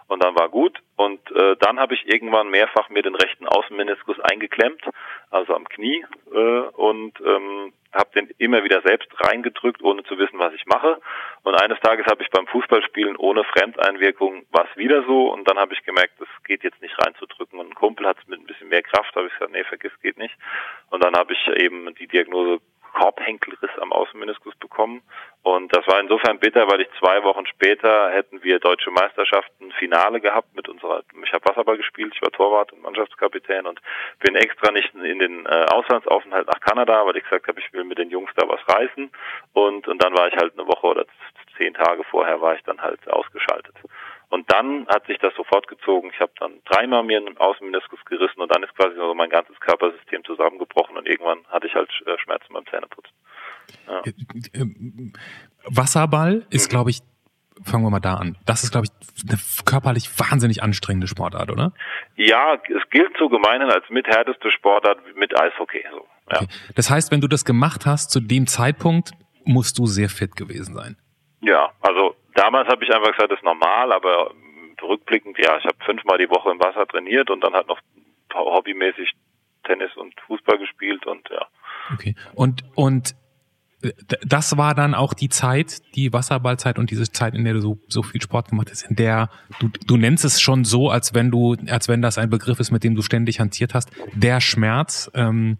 [0.08, 0.78] und dann war gut.
[0.96, 4.82] Und äh, dann habe ich irgendwann mehrfach mir den rechten Außenmeniskus eingeklemmt,
[5.30, 10.38] also am Knie, äh, und ähm, habe den immer wieder selbst reingedrückt, ohne zu wissen,
[10.38, 11.00] was ich mache.
[11.42, 15.59] Und eines Tages habe ich beim Fußballspielen ohne Fremdeinwirkung war es wieder so und dann
[15.59, 17.59] habe ich gemerkt, das geht jetzt nicht reinzudrücken.
[17.59, 19.92] Und ein Kumpel hat es mit ein bisschen mehr Kraft, habe ich gesagt, nee, vergiss,
[20.02, 20.35] geht nicht.
[20.90, 22.61] Und dann habe ich eben die Diagnose
[22.94, 25.02] Korbhenkelriss am Außenmeniskus bekommen.
[25.44, 30.18] Und das war insofern bitter, weil ich zwei Wochen später hätten wir deutsche Meisterschaften Finale
[30.22, 33.78] gehabt mit unserer, ich habe Wasserball gespielt, ich war Torwart und Mannschaftskapitän und
[34.20, 37.85] bin extra nicht in den äh, Auslandsaufenthalt nach Kanada, weil ich gesagt habe, ich will
[37.85, 39.11] mit den Jungs da was reißen.
[39.52, 41.04] Und, und dann war ich halt eine Woche oder
[41.59, 43.76] zehn Tage vorher war ich dann halt ausgeschaltet.
[44.30, 46.11] Und dann hat sich das so fortgezogen.
[46.11, 49.61] Ich habe dann dreimal mir einen Außenmeniskus gerissen und dann ist quasi so mein ganzes
[49.61, 53.12] Körpersystem zusammengebrochen und irgendwann hatte ich halt äh, Schmerzen beim Zähneputzen.
[53.87, 54.02] Ja.
[54.04, 55.12] Äh, äh,
[55.66, 57.00] Wasserball ist, glaube ich,
[57.62, 58.37] fangen wir mal da an.
[58.46, 61.72] Das ist, glaube ich, eine körperlich wahnsinnig anstrengende Sportart, oder?
[62.16, 65.84] Ja, es gilt so gemeinhin als mithärteste Sportart mit Eishockey.
[65.90, 66.06] So.
[66.30, 66.42] Ja.
[66.42, 66.46] Okay.
[66.74, 69.12] Das heißt, wenn du das gemacht hast, zu dem Zeitpunkt
[69.44, 70.96] musst du sehr fit gewesen sein.
[71.40, 74.32] Ja, also damals habe ich einfach gesagt, das ist normal, aber
[74.82, 77.78] rückblickend, ja, ich habe fünfmal die Woche im Wasser trainiert und dann halt noch
[78.34, 79.12] hobbymäßig
[79.64, 81.46] Tennis und Fußball gespielt und ja.
[81.92, 82.14] Okay.
[82.34, 83.14] Und und
[84.26, 87.78] das war dann auch die Zeit, die Wasserballzeit und diese Zeit, in der du so,
[87.88, 91.30] so viel Sport gemacht hast, in der du, du nennst es schon so, als wenn
[91.30, 95.10] du, als wenn das ein Begriff ist, mit dem du ständig hantiert hast, der Schmerz.
[95.14, 95.58] Ähm,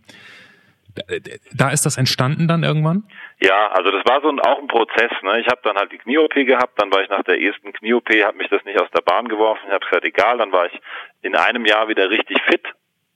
[1.52, 3.04] da ist das entstanden dann irgendwann?
[3.40, 5.10] Ja, also das war so ein, auch ein Prozess.
[5.22, 5.40] Ne?
[5.40, 8.37] Ich habe dann halt die Knie-OP gehabt, dann war ich nach der ersten Knie-OP, habe
[8.37, 10.80] mich das nicht aus der Bahn geworfen, ich habe gesagt, egal, dann war ich
[11.22, 12.62] in einem Jahr wieder richtig fit.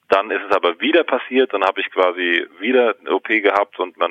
[0.09, 3.97] Dann ist es aber wieder passiert, dann habe ich quasi wieder eine OP gehabt und
[3.99, 4.11] man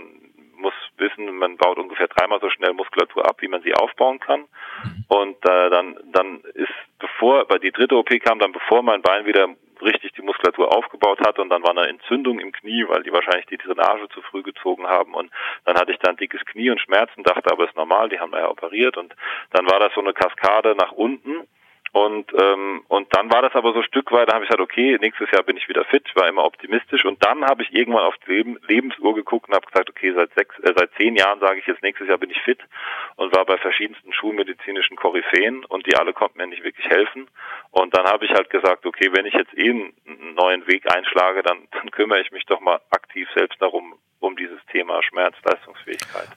[0.57, 4.41] muss wissen, man baut ungefähr dreimal so schnell Muskulatur ab, wie man sie aufbauen kann.
[4.41, 5.05] Mhm.
[5.07, 9.25] Und äh, dann, dann ist bevor, weil die dritte OP kam, dann bevor mein Bein
[9.25, 9.47] wieder
[9.81, 13.45] richtig die Muskulatur aufgebaut hatte und dann war eine Entzündung im Knie, weil die wahrscheinlich
[13.45, 15.31] die Drainage zu früh gezogen haben und
[15.65, 18.39] dann hatte ich dann dickes Knie und Schmerzen, dachte aber ist normal, die haben da
[18.39, 19.15] ja operiert und
[19.51, 21.47] dann war das so eine Kaskade nach unten
[21.93, 24.61] und, ähm, und dann war das aber so ein Stück weit, da habe ich gesagt,
[24.61, 27.05] okay, nächstes Jahr bin ich wieder fit, war immer optimistisch.
[27.05, 30.33] Und dann habe ich irgendwann auf die Leben, Lebensuhr geguckt und habe gesagt, okay, seit
[30.33, 32.59] sechs, äh, seit zehn Jahren sage ich jetzt, nächstes Jahr bin ich fit
[33.15, 37.29] und war bei verschiedensten schulmedizinischen Koryphäen und die alle konnten mir nicht wirklich helfen.
[37.71, 39.93] Und dann habe ich halt gesagt, okay, wenn ich jetzt eh einen
[40.35, 44.63] neuen Weg einschlage, dann, dann kümmere ich mich doch mal aktiv selbst darum, um dieses
[44.67, 46.29] Thema Schmerzleistungsfähigkeit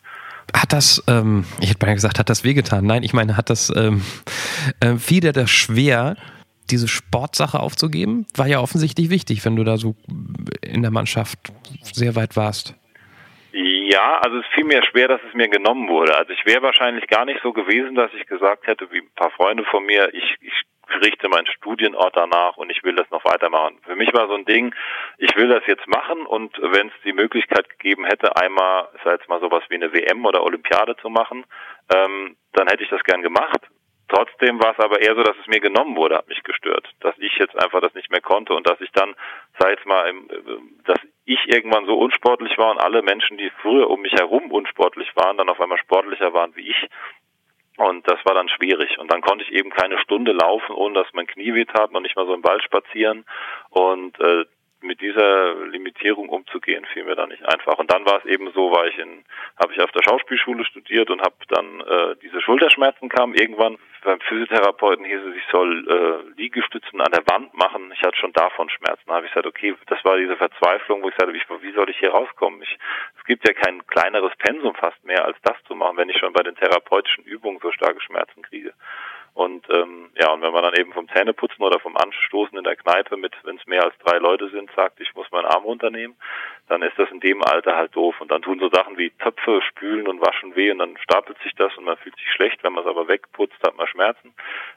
[0.54, 2.84] hat das, ähm, ich hätte mal gesagt, hat das wehgetan?
[2.86, 4.02] Nein, ich meine, hat das, ähm,
[4.80, 6.16] äh, fiel dir das schwer,
[6.70, 8.26] diese Sportsache aufzugeben?
[8.36, 9.96] War ja offensichtlich wichtig, wenn du da so
[10.62, 11.38] in der Mannschaft
[11.82, 12.74] sehr weit warst.
[13.52, 16.16] Ja, also es fiel mir schwer, dass es mir genommen wurde.
[16.16, 19.32] Also ich wäre wahrscheinlich gar nicht so gewesen, dass ich gesagt hätte, wie ein paar
[19.32, 20.52] Freunde von mir, ich, ich
[21.02, 23.78] richte meinen Studienort danach und ich will das noch weitermachen.
[23.84, 24.74] Für mich war so ein Ding,
[25.18, 29.28] ich will das jetzt machen und wenn es die Möglichkeit gegeben hätte, einmal, sei jetzt
[29.28, 31.44] mal sowas wie eine WM oder Olympiade zu machen,
[31.94, 33.60] ähm, dann hätte ich das gern gemacht.
[34.08, 37.16] Trotzdem war es aber eher so, dass es mir genommen wurde, hat mich gestört, dass
[37.18, 39.14] ich jetzt einfach das nicht mehr konnte und dass ich dann,
[39.58, 40.28] sei jetzt mal, im,
[40.84, 45.14] dass ich irgendwann so unsportlich war und alle Menschen, die früher um mich herum unsportlich
[45.14, 46.88] waren, dann auf einmal sportlicher waren wie ich
[47.80, 48.98] und das war dann schwierig.
[48.98, 52.00] Und dann konnte ich eben keine Stunde laufen, ohne dass mein Knie weh tat, noch
[52.00, 53.24] nicht mal so im Wald spazieren.
[53.70, 54.44] Und äh,
[54.82, 57.78] mit dieser Limitierung umzugehen, fiel mir dann nicht einfach.
[57.78, 59.24] Und dann war es eben so, war ich in,
[59.58, 63.78] habe ich auf der Schauspielschule studiert und habe dann äh, diese Schulterschmerzen kamen irgendwann.
[64.02, 67.92] Beim Physiotherapeuten hieß es, ich soll äh, Liegestützen an der Wand machen.
[67.92, 69.02] Ich hatte schon davon Schmerzen.
[69.06, 71.98] Da habe ich gesagt, okay, das war diese Verzweiflung, wo ich sagte, wie, soll ich
[71.98, 72.62] hier rauskommen?
[72.62, 72.78] Ich,
[73.18, 76.32] es gibt ja kein kleineres Pensum fast mehr, als das zu machen, wenn ich schon
[76.32, 78.72] bei den therapeutischen Übungen so starke Schmerzen kriege.
[79.40, 82.76] Und ähm, ja, und wenn man dann eben vom Zähneputzen oder vom Anstoßen in der
[82.76, 86.14] Kneipe mit, wenn es mehr als drei Leute sind, sagt, ich muss meinen Arm runternehmen,
[86.68, 88.20] dann ist das in dem Alter halt doof.
[88.20, 91.54] Und dann tun so Sachen wie Töpfe spülen und waschen weh und dann stapelt sich
[91.54, 92.62] das und man fühlt sich schlecht.
[92.62, 94.34] Wenn man es aber wegputzt, hat man Schmerzen.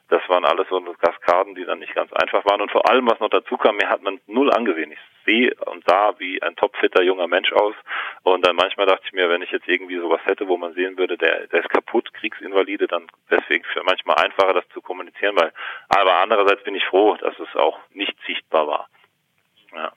[0.07, 2.61] Das waren alles so Kaskaden, die dann nicht ganz einfach waren.
[2.61, 4.93] Und vor allem, was noch dazu kam, mir hat man null angesehen.
[4.93, 7.75] Ich sehe und sah wie ein topfitter junger Mensch aus.
[8.23, 10.97] Und dann manchmal dachte ich mir, wenn ich jetzt irgendwie sowas hätte, wo man sehen
[10.97, 15.51] würde, der, der ist kaputt, Kriegsinvalide, dann deswegen für manchmal einfacher, das zu kommunizieren, weil,
[15.89, 18.87] aber andererseits bin ich froh, dass es auch nicht sichtbar war.
[19.73, 19.91] Ja.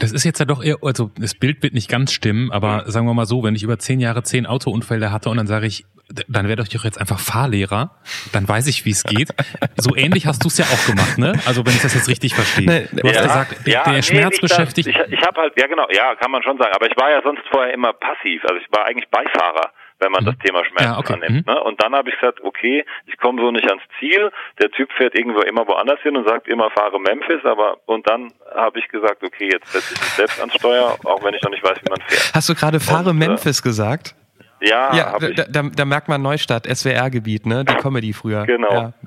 [0.00, 3.06] Das ist jetzt ja doch eher, also das Bild wird nicht ganz stimmen, aber sagen
[3.06, 5.84] wir mal so, wenn ich über zehn Jahre zehn Autounfälle hatte und dann sage ich,
[6.26, 7.96] dann werde ich doch jetzt einfach Fahrlehrer,
[8.32, 9.30] dann weiß ich, wie es geht.
[9.76, 11.32] So ähnlich hast du es ja auch gemacht, ne?
[11.46, 12.66] Also wenn ich das jetzt richtig verstehe.
[12.66, 14.88] Nee, du hast ja, gesagt, der, ja, der nee, Schmerz beschäftigt.
[14.88, 17.22] Ich, ich habe halt, ja genau, ja, kann man schon sagen, aber ich war ja
[17.22, 20.26] sonst vorher immer passiv, also ich war eigentlich Beifahrer wenn man mhm.
[20.26, 21.12] das Thema Schmerzen ja, okay.
[21.14, 21.46] annimmt.
[21.46, 21.52] Mhm.
[21.52, 21.62] Ne?
[21.62, 24.30] Und dann habe ich gesagt, okay, ich komme so nicht ans Ziel.
[24.60, 27.44] Der Typ fährt irgendwo immer woanders hin und sagt immer, fahre Memphis.
[27.44, 31.22] Aber und dann habe ich gesagt, okay, jetzt setze ich mich selbst ans Steuer, auch
[31.24, 32.34] wenn ich noch nicht weiß, wie man fährt.
[32.34, 34.14] Hast du gerade fahre und, äh, Memphis äh, gesagt?
[34.60, 35.36] Ja, Ja, hab da, ich.
[35.36, 37.64] da, da merkt man Neustadt, SWR-Gebiet, ne?
[37.64, 38.46] Die Comedy früher.
[38.46, 38.72] Genau.
[38.72, 38.92] Ja.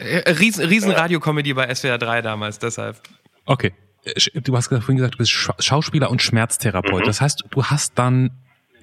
[0.00, 2.96] Äh, Riesen, riesen Radio-Comedy bei SWR 3 damals, deshalb.
[3.46, 3.72] okay.
[4.34, 7.02] Du hast vorhin gesagt, du bist Scha- Schauspieler und Schmerztherapeut.
[7.02, 7.06] Mhm.
[7.06, 8.32] Das heißt, du hast dann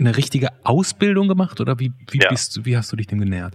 [0.01, 2.29] eine richtige Ausbildung gemacht oder wie, wie, Ja.
[2.29, 3.53] bist, du- wie hast du dich dem genähert?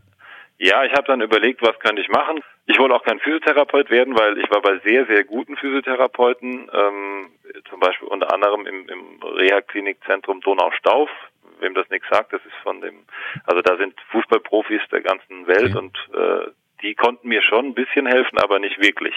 [0.58, 2.40] Ja, ich habe dann überlegt, was könnte ich machen.
[2.64, 7.26] Ich wollte auch kein Physiotherapeut werden, weil ich war bei sehr, sehr guten Physiotherapeuten, ähm,
[7.68, 11.10] zum Beispiel unter anderem im, im Reha-Klinikzentrum Donaustauf.
[11.60, 13.04] Wem das nichts sagt, das ist von dem,
[13.44, 15.78] also da sind Fußballprofis der ganzen Welt Okay.
[15.78, 16.50] und äh,
[16.86, 19.14] die konnten mir schon ein bisschen helfen, aber nicht wirklich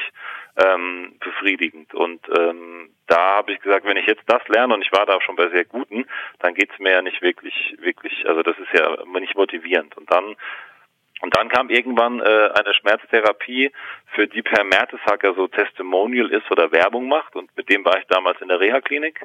[0.58, 1.94] ähm, befriedigend.
[1.94, 5.16] Und ähm, da habe ich gesagt, wenn ich jetzt das lerne und ich war da
[5.16, 6.06] auch schon bei sehr guten,
[6.40, 9.96] dann geht's mir ja nicht wirklich, wirklich, also das ist ja nicht motivierend.
[9.98, 10.36] Und dann
[11.22, 13.72] und dann kam irgendwann äh, eine Schmerztherapie,
[14.14, 17.36] für die Per Mertesacker so Testimonial ist oder Werbung macht.
[17.36, 19.22] Und mit dem war ich damals in der Reha-Klinik.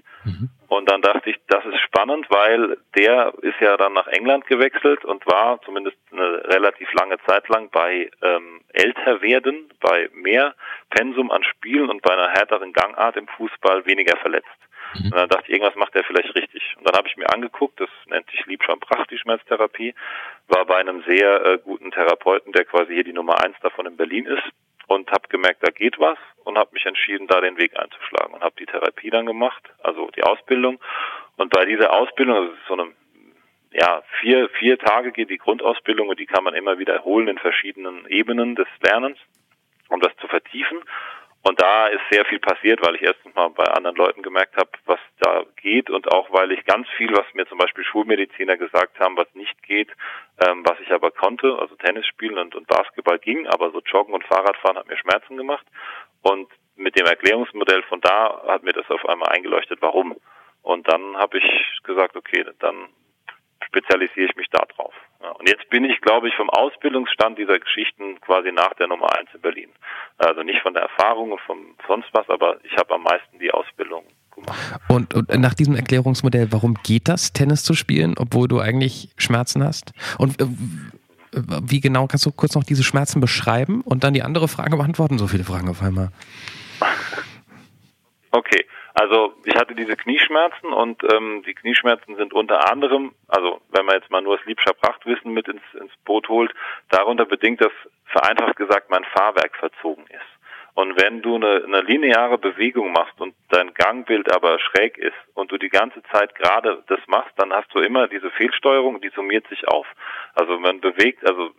[0.69, 5.05] Und dann dachte ich, das ist spannend, weil der ist ja dann nach England gewechselt
[5.05, 10.55] und war zumindest eine relativ lange Zeit lang bei ähm, Älterwerden, bei mehr
[10.91, 14.49] Pensum an Spielen und bei einer härteren Gangart im Fußball weniger verletzt.
[14.95, 16.75] Und dann dachte ich, irgendwas macht er vielleicht richtig.
[16.77, 19.95] Und dann habe ich mir angeguckt, das nennt sich Liebscham Pracht, die Schmerztherapie,
[20.49, 23.97] war bei einem sehr äh, guten Therapeuten, der quasi hier die Nummer eins davon in
[23.97, 24.45] Berlin ist
[24.87, 28.43] und habe gemerkt, da geht was und habe mich entschieden, da den Weg einzuschlagen und
[28.43, 30.79] habe die Therapie dann gemacht, also die Ausbildung.
[31.37, 32.93] Und bei dieser Ausbildung, ist so eine
[33.73, 38.07] ja, vier, vier Tage geht die Grundausbildung und die kann man immer wiederholen in verschiedenen
[38.07, 39.19] Ebenen des Lernens,
[39.89, 40.79] um das zu vertiefen.
[41.47, 44.71] Und da ist sehr viel passiert, weil ich erstens mal bei anderen Leuten gemerkt habe,
[44.87, 48.99] was da geht und auch weil ich ganz viel, was mir zum Beispiel Schulmediziner gesagt
[48.99, 49.91] haben, was nicht geht,
[50.43, 54.15] ähm, was ich aber konnte, also Tennis spielen und, und Basketball ging, aber so Joggen
[54.15, 55.67] und Fahrradfahren hat mir Schmerzen gemacht.
[56.23, 60.17] Und mit dem Erklärungsmodell von da hat mir das auf einmal eingeleuchtet, warum.
[60.63, 62.89] Und dann habe ich gesagt, okay, dann
[63.67, 64.95] spezialisiere ich mich da drauf.
[65.23, 69.15] Ja, und jetzt bin ich, glaube ich, vom Ausbildungsstand dieser Geschichten quasi nach der Nummer
[69.15, 69.71] eins in Berlin.
[70.25, 73.51] Also nicht von der Erfahrung und von sonst was, aber ich habe am meisten die
[73.51, 74.81] Ausbildung gemacht.
[74.89, 79.63] Und, und nach diesem Erklärungsmodell, warum geht das, Tennis zu spielen, obwohl du eigentlich Schmerzen
[79.63, 79.93] hast?
[80.19, 80.47] Und äh,
[81.63, 85.19] wie genau kannst du kurz noch diese Schmerzen beschreiben und dann die andere Frage beantworten?
[85.19, 86.11] So viele Fragen auf einmal.
[88.37, 93.85] Okay, also ich hatte diese Knieschmerzen und ähm, die Knieschmerzen sind unter anderem, also wenn
[93.85, 96.55] man jetzt mal nur das Liebscher Prachtwissen mit ins, ins Boot holt,
[96.91, 97.73] darunter bedingt, dass
[98.07, 100.35] vereinfacht gesagt mein Fahrwerk verzogen ist.
[100.75, 105.51] Und wenn du eine, eine lineare Bewegung machst und dein Gangbild aber schräg ist und
[105.51, 109.47] du die ganze Zeit gerade das machst, dann hast du immer diese Fehlsteuerung, die summiert
[109.49, 109.87] sich auf.
[110.35, 111.51] Also man bewegt, also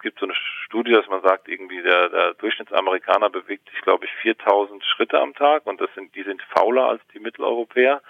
[0.00, 0.34] gibt so eine
[0.64, 5.34] Studie, dass man sagt, irgendwie der, der Durchschnittsamerikaner bewegt sich, glaube ich, 4000 Schritte am
[5.34, 8.02] Tag und das sind, die sind fauler als die Mitteleuropäer.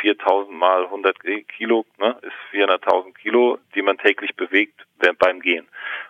[0.00, 1.16] 4000 mal 100
[1.48, 4.84] Kilo ne, ist 400.000 Kilo, die man täglich bewegt
[5.18, 5.68] beim Gehen.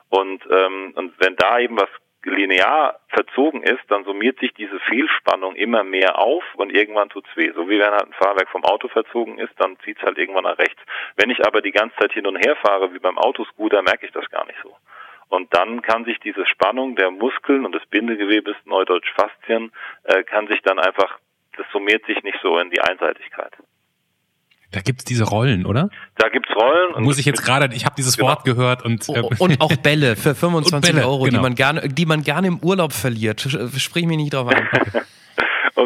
[0.09, 1.89] Und, ähm, und wenn da eben was
[2.25, 7.53] linear verzogen ist, dann summiert sich diese Fehlspannung immer mehr auf und irgendwann tut's weh.
[7.55, 10.59] So wie wenn halt ein Fahrwerk vom Auto verzogen ist, dann zieht's halt irgendwann nach
[10.59, 10.81] rechts.
[11.17, 14.13] Wenn ich aber die ganze Zeit hin und her fahre, wie beim Autoscooter, merke ich
[14.13, 14.74] das gar nicht so.
[15.35, 19.73] Und dann kann sich diese Spannung der Muskeln und des Bindegewebes, neudeutsch Faszien,
[20.05, 21.19] äh, kann sich dann einfach,
[21.57, 23.53] das summiert sich nicht so in die Einseitigkeit.
[24.71, 25.89] Da gibt's diese Rollen, oder?
[26.17, 26.95] Da gibt's Rollen.
[26.95, 28.31] Und Muss ich jetzt gerade, ich habe dieses Genau.
[28.31, 31.43] Wort gehört und äh, Und auch Bälle für 25 Und Bälle, Euro, die, genau.
[31.43, 33.41] man gerne, die man gerne im Urlaub verliert.
[33.41, 34.69] Sch- Sprich mich nicht drauf an.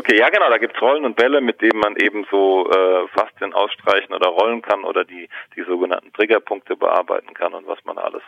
[0.09, 3.53] Okay, ja genau, da gibt's Rollen und Bälle, mit denen man eben so äh, Faszien
[3.53, 8.23] ausstreichen oder rollen kann oder die, die sogenannten Triggerpunkte bearbeiten kann und was man alles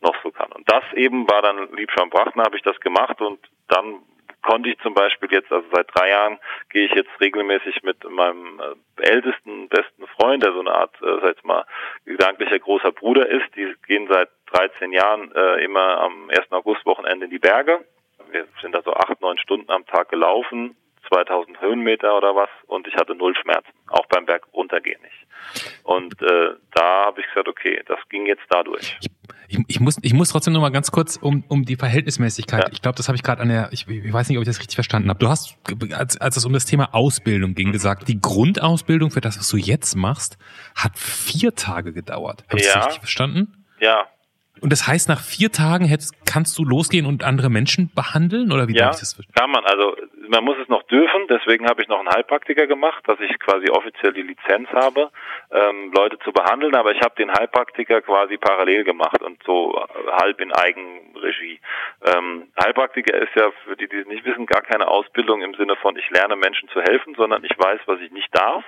[0.00, 0.50] noch so kann.
[0.52, 3.96] Und das eben war dann Liebscham Brachtner, habe ich das gemacht und dann
[4.42, 6.38] konnte ich zum Beispiel jetzt, also seit drei Jahren,
[6.70, 11.20] gehe ich jetzt regelmäßig mit meinem äh, ältesten, besten Freund, der so eine Art, äh,
[11.20, 11.66] sag ich mal,
[12.06, 13.54] gedanklicher großer Bruder ist.
[13.54, 16.50] Die gehen seit 13 Jahren äh, immer am 1.
[16.52, 17.84] August-Wochenende in die Berge.
[18.30, 20.74] Wir sind da so acht, neun Stunden am Tag gelaufen,
[21.08, 25.14] 2000 Höhenmeter oder was und ich hatte null Schmerzen, auch beim Berg runtergehen nicht.
[25.84, 28.98] Und äh, da habe ich gesagt, okay, das ging jetzt dadurch.
[29.48, 32.64] ich, ich, muss, ich muss trotzdem noch mal ganz kurz um, um die Verhältnismäßigkeit.
[32.64, 32.70] Ja.
[32.72, 34.58] Ich glaube, das habe ich gerade an der, ich, ich weiß nicht, ob ich das
[34.58, 35.18] richtig verstanden habe.
[35.20, 35.56] Du hast,
[35.94, 39.56] als, als es um das Thema Ausbildung ging, gesagt, die Grundausbildung für das, was du
[39.56, 40.36] jetzt machst,
[40.74, 42.44] hat vier Tage gedauert.
[42.48, 42.74] Habe ich Ja.
[42.74, 43.64] das richtig verstanden?
[43.80, 44.08] Ja,
[44.60, 48.52] Und das heißt, nach vier Tagen hättest, kannst du losgehen und andere Menschen behandeln?
[48.52, 49.34] Oder wie Ja, darf ich das verstehen?
[49.34, 49.64] kann man.
[49.64, 49.96] Also
[50.28, 53.70] man muss es noch dürfen, deswegen habe ich noch einen Heilpraktiker gemacht, dass ich quasi
[53.70, 55.10] offiziell die Lizenz habe,
[55.50, 60.10] ähm, Leute zu behandeln, aber ich habe den Heilpraktiker quasi parallel gemacht und so äh,
[60.20, 61.60] halb in Eigenregie.
[62.04, 65.76] Ähm, Heilpraktiker ist ja, für die, die es nicht wissen, gar keine Ausbildung im Sinne
[65.76, 68.64] von, ich lerne Menschen zu helfen, sondern ich weiß, was ich nicht darf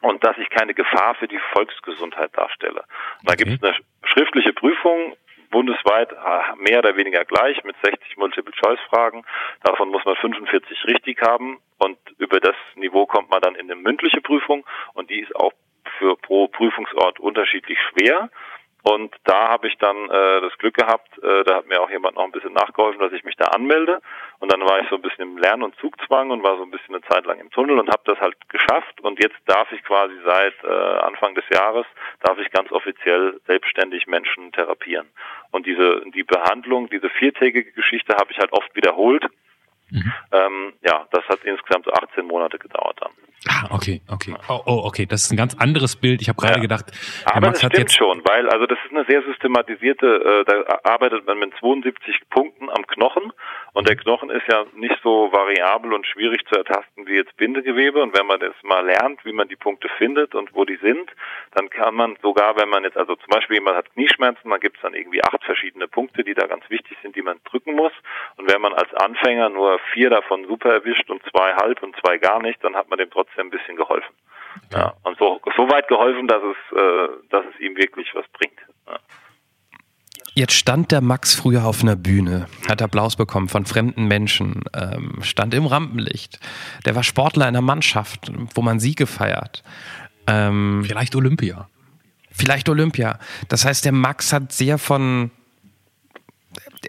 [0.00, 2.84] und dass ich keine Gefahr für die Volksgesundheit darstelle.
[3.24, 3.44] Da okay.
[3.44, 5.16] gibt es eine schriftliche Prüfung,
[5.50, 9.24] bundesweit ah, mehr oder weniger gleich mit 60 Multiple-Choice-Fragen.
[9.64, 13.80] Davon muss man 45 richtig haben und über das Niveau kommt man dann in eine
[13.80, 15.52] mündliche Prüfung und die ist auch
[15.98, 18.30] für pro Prüfungsort unterschiedlich schwer.
[18.88, 22.16] Und da habe ich dann äh, das Glück gehabt, äh, da hat mir auch jemand
[22.16, 24.00] noch ein bisschen nachgeholfen, dass ich mich da anmelde.
[24.38, 26.70] Und dann war ich so ein bisschen im Lern- und Zugzwang und war so ein
[26.70, 29.02] bisschen eine Zeit lang im Tunnel und habe das halt geschafft.
[29.02, 31.84] Und jetzt darf ich quasi seit äh, Anfang des Jahres,
[32.22, 35.08] darf ich ganz offiziell selbstständig Menschen therapieren.
[35.50, 39.26] Und diese die Behandlung, diese viertägige Geschichte habe ich halt oft wiederholt.
[39.90, 40.12] Mhm.
[40.32, 43.12] Ähm, ja, das hat insgesamt so 18 Monate gedauert dann.
[43.46, 44.34] Ah, okay, okay.
[44.48, 46.20] Oh, oh, okay, das ist ein ganz anderes Bild.
[46.20, 46.60] Ich habe gerade ja.
[46.60, 46.86] gedacht,
[47.24, 51.24] aber Max das stimmt schon, weil also das ist eine sehr systematisierte, äh, da arbeitet
[51.26, 53.32] man mit 72 Punkten am Knochen
[53.74, 58.02] und der Knochen ist ja nicht so variabel und schwierig zu ertasten wie jetzt Bindegewebe
[58.02, 61.08] und wenn man das mal lernt, wie man die Punkte findet und wo die sind,
[61.54, 64.76] dann kann man sogar, wenn man jetzt also zum Beispiel jemand hat Knieschmerzen, dann gibt
[64.76, 67.92] es dann irgendwie acht verschiedene Punkte, die da ganz wichtig sind, die man drücken muss
[68.58, 72.42] wenn man als Anfänger nur vier davon super erwischt und zwei halb und zwei gar
[72.42, 74.12] nicht, dann hat man dem trotzdem ein bisschen geholfen.
[74.72, 78.58] Ja, und so, so weit geholfen, dass es, äh, dass es ihm wirklich was bringt.
[78.88, 78.98] Ja.
[80.34, 85.22] Jetzt stand der Max früher auf einer Bühne, hat Applaus bekommen von fremden Menschen, ähm,
[85.22, 86.40] stand im Rampenlicht.
[86.84, 89.62] Der war Sportler in einer Mannschaft, wo man Siege feiert.
[90.26, 91.68] Ähm, vielleicht Olympia.
[92.32, 93.20] Vielleicht Olympia.
[93.48, 95.30] Das heißt, der Max hat sehr von,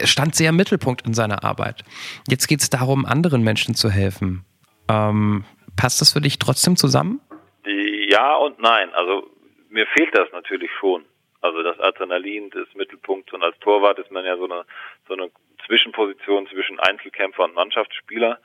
[0.03, 1.83] stand sehr im Mittelpunkt in seiner Arbeit.
[2.27, 4.45] Jetzt geht es darum, anderen Menschen zu helfen.
[4.89, 5.45] Ähm,
[5.79, 7.21] Passt das für dich trotzdem zusammen?
[7.63, 8.93] Ja und nein.
[8.93, 9.29] Also
[9.69, 11.05] mir fehlt das natürlich schon.
[11.39, 14.65] Also das Adrenalin des Mittelpunkts und als Torwart ist man ja so eine
[15.07, 15.31] so eine
[15.65, 18.39] Zwischenposition zwischen Einzelkämpfer und Mannschaftsspieler.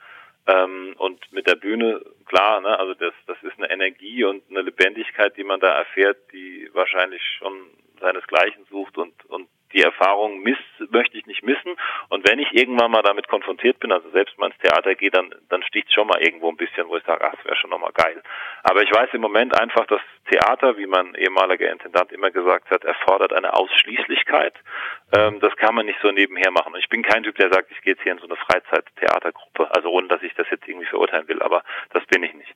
[0.47, 4.61] Ähm, und mit der Bühne, klar, ne, also das, das ist eine Energie und eine
[4.61, 7.51] Lebendigkeit, die man da erfährt, die wahrscheinlich schon
[7.99, 10.57] seinesgleichen sucht und, und die Erfahrung miss,
[10.89, 11.75] möchte ich nicht missen.
[12.09, 15.35] Und wenn ich irgendwann mal damit konfrontiert bin, also selbst mal ins Theater gehe, dann,
[15.49, 17.91] dann sticht schon mal irgendwo ein bisschen, wo ich sage, ach, das wäre schon nochmal
[17.93, 18.21] geil.
[18.63, 22.85] Aber ich weiß im Moment einfach, dass Theater, wie mein ehemaliger Intendant immer gesagt hat,
[22.85, 24.53] erfordert eine Ausschließlichkeit.
[25.15, 26.73] Ähm, das kann man nicht so nebenher machen.
[26.73, 29.69] Und ich bin kein Typ, der sagt, ich gehe jetzt hier in so eine Freizeittheatergruppe.
[29.75, 32.55] Also ohne, dass ich das jetzt irgendwie verurteilen will, aber das bin ich nicht.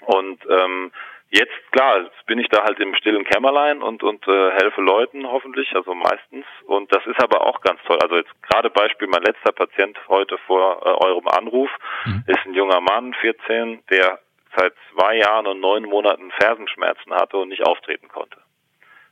[0.00, 0.90] Und ähm,
[1.32, 5.24] Jetzt, klar, jetzt bin ich da halt im stillen Kämmerlein und, und äh, helfe Leuten
[5.26, 6.44] hoffentlich, also meistens.
[6.66, 7.98] Und das ist aber auch ganz toll.
[8.02, 11.70] Also jetzt gerade Beispiel, mein letzter Patient heute vor äh, eurem Anruf
[12.04, 12.24] mhm.
[12.26, 14.18] ist ein junger Mann, 14, der
[14.56, 18.38] seit zwei Jahren und neun Monaten Fersenschmerzen hatte und nicht auftreten konnte.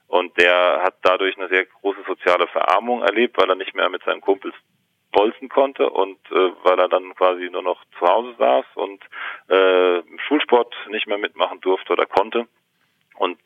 [0.09, 4.03] Und der hat dadurch eine sehr große soziale Verarmung erlebt, weil er nicht mehr mit
[4.03, 4.55] seinen Kumpels
[5.13, 9.03] bolzen konnte und äh, weil er dann quasi nur noch zu Hause saß und
[9.49, 12.47] äh, Schulsport nicht mehr mitmachen durfte oder konnte.
[13.17, 13.39] Und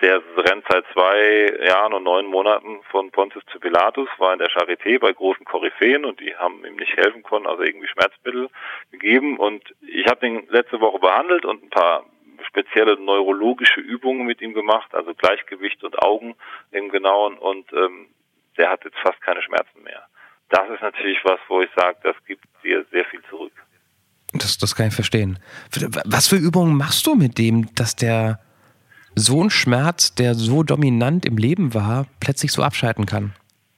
[0.00, 4.48] der rennt seit zwei Jahren und neun Monaten von Pontius zu Pilatus, war in der
[4.48, 8.48] Charité bei großen Koryphäen und die haben ihm nicht helfen können, also irgendwie Schmerzmittel
[8.90, 9.36] gegeben.
[9.36, 12.06] Und ich habe den letzte Woche behandelt und ein paar
[12.46, 16.34] spezielle neurologische Übungen mit ihm gemacht, also Gleichgewicht und Augen
[16.70, 18.08] im Genauen und ähm,
[18.56, 20.06] der hat jetzt fast keine Schmerzen mehr
[20.50, 23.52] das ist natürlich was, wo ich sage, das gibt dir sehr viel zurück.
[24.32, 25.38] Das, das kann ich verstehen.
[26.04, 28.40] Was für Übungen machst du mit dem, dass der
[29.14, 33.34] so ein Schmerz, der so dominant im Leben war, plötzlich so abschalten kann?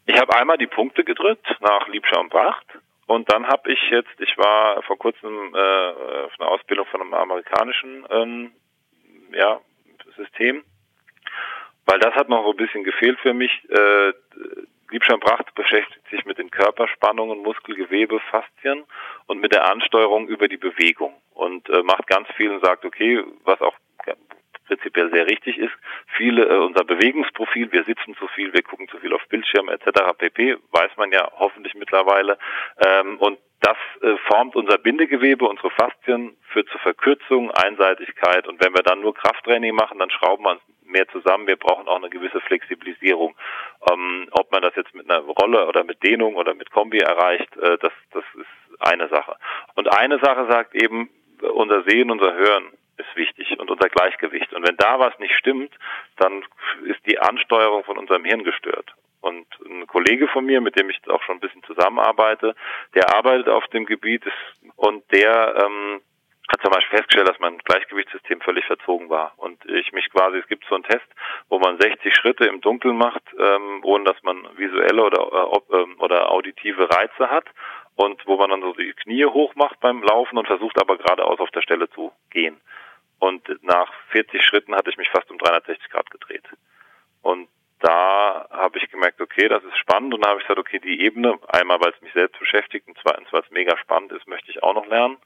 [0.06, 2.66] Ich habe einmal die Punkte gedrückt nach Liebschau und Pracht
[3.06, 7.14] und dann habe ich jetzt, ich war vor kurzem äh, auf einer Ausbildung von einem
[7.14, 8.52] amerikanischen ähm,
[9.32, 9.60] ja,
[10.16, 10.62] System,
[11.86, 13.50] weil das hat noch so ein bisschen gefehlt für mich.
[13.68, 14.12] Äh,
[14.90, 18.84] Liebschein Bracht beschäftigt sich mit den Körperspannungen, Muskelgewebe, Faszien
[19.26, 23.22] und mit der Ansteuerung über die Bewegung und äh, macht ganz viel und sagt, okay,
[23.44, 23.74] was auch
[24.70, 25.72] prinzipiell sehr richtig ist,
[26.16, 30.16] viele äh, unser Bewegungsprofil, wir sitzen zu viel, wir gucken zu viel auf Bildschirm etc.
[30.16, 30.56] pp.
[30.70, 32.38] weiß man ja hoffentlich mittlerweile
[32.78, 38.72] ähm, und das äh, formt unser Bindegewebe, unsere Faszien, führt zur Verkürzung, Einseitigkeit und wenn
[38.72, 41.46] wir dann nur Krafttraining machen, dann schrauben wir uns mehr zusammen.
[41.46, 43.34] Wir brauchen auch eine gewisse Flexibilisierung.
[43.90, 47.56] Ähm, ob man das jetzt mit einer Rolle oder mit Dehnung oder mit Kombi erreicht,
[47.56, 49.36] äh, das, das ist eine Sache.
[49.74, 51.10] Und eine Sache sagt eben,
[51.42, 54.52] unser Sehen, unser Hören ist wichtig und unser Gleichgewicht.
[54.52, 55.72] Und wenn da was nicht stimmt,
[56.16, 56.44] dann
[56.84, 58.94] ist die Ansteuerung von unserem Hirn gestört.
[59.20, 62.54] Und ein Kollege von mir, mit dem ich auch schon ein bisschen zusammenarbeite,
[62.94, 64.22] der arbeitet auf dem Gebiet
[64.76, 66.00] und der ähm,
[66.52, 69.32] hat zum Beispiel festgestellt, dass mein Gleichgewichtssystem völlig verzogen war.
[69.36, 71.06] Und ich mich quasi, es gibt so einen Test,
[71.48, 75.96] wo man 60 Schritte im Dunkeln macht, ähm, ohne dass man visuelle oder, äh, ähm,
[76.00, 77.46] oder auditive Reize hat
[77.96, 81.38] und wo man dann so die Knie hoch macht beim Laufen und versucht aber geradeaus
[81.38, 82.60] auf der Stelle zu gehen.
[83.18, 86.44] Und nach 40 Schritten hatte ich mich fast um 360 Grad gedreht.
[87.22, 87.48] Und
[87.80, 91.00] da habe ich gemerkt, okay, das ist spannend und dann habe ich gesagt, okay, die
[91.00, 94.50] Ebene, einmal weil es mich selbst beschäftigt und zweitens weil es mega spannend ist, möchte
[94.50, 95.16] ich auch noch lernen.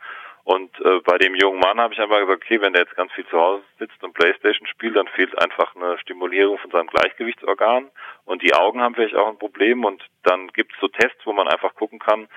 [0.44, 3.10] Und äh, bei dem jungen Mann habe ich einfach gesagt, okay, wenn der jetzt ganz
[3.12, 7.90] viel zu Hause sitzt und Playstation spielt, dann fehlt einfach eine Stimulierung von seinem Gleichgewichtsorgan
[8.26, 11.32] und die Augen haben vielleicht auch ein Problem und dann gibt es so Tests, wo
[11.32, 12.28] man einfach gucken kann,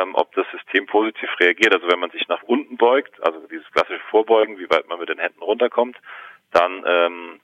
[0.00, 1.74] ähm, ob das System positiv reagiert.
[1.74, 5.08] Also wenn man sich nach unten beugt, also dieses klassische Vorbeugen, wie weit man mit
[5.08, 5.96] den Händen runterkommt,
[6.52, 7.40] dann ähm,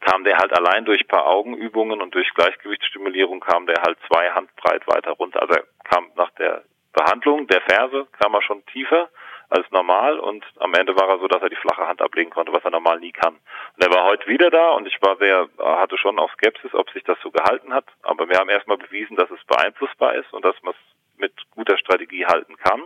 [0.00, 4.88] kam der halt allein durch paar Augenübungen und durch Gleichgewichtsstimulierung kam der halt zwei Handbreit
[4.88, 5.40] weiter runter.
[5.40, 9.08] Also er kam nach der Behandlung der Ferse kam er schon tiefer
[9.52, 12.52] als normal und am Ende war er so, dass er die flache Hand ablegen konnte,
[12.52, 13.34] was er normal nie kann.
[13.34, 16.90] Und er war heute wieder da und ich war sehr, hatte schon auch Skepsis, ob
[16.90, 17.84] sich das so gehalten hat.
[18.02, 21.76] Aber wir haben erstmal bewiesen, dass es beeinflussbar ist und dass man es mit guter
[21.78, 22.82] Strategie halten kann.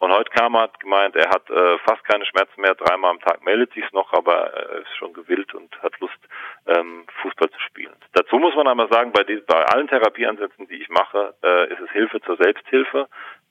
[0.00, 3.20] Und heute kam er, hat gemeint, er hat äh, fast keine Schmerzen mehr, dreimal am
[3.20, 6.18] Tag meldet sich's noch, aber er ist schon gewillt und hat Lust,
[6.66, 7.94] ähm, Fußball zu spielen.
[8.14, 11.80] Dazu muss man aber sagen, bei, die, bei allen Therapieansätzen, die ich mache, äh, ist
[11.80, 13.08] es Hilfe zur Selbsthilfe.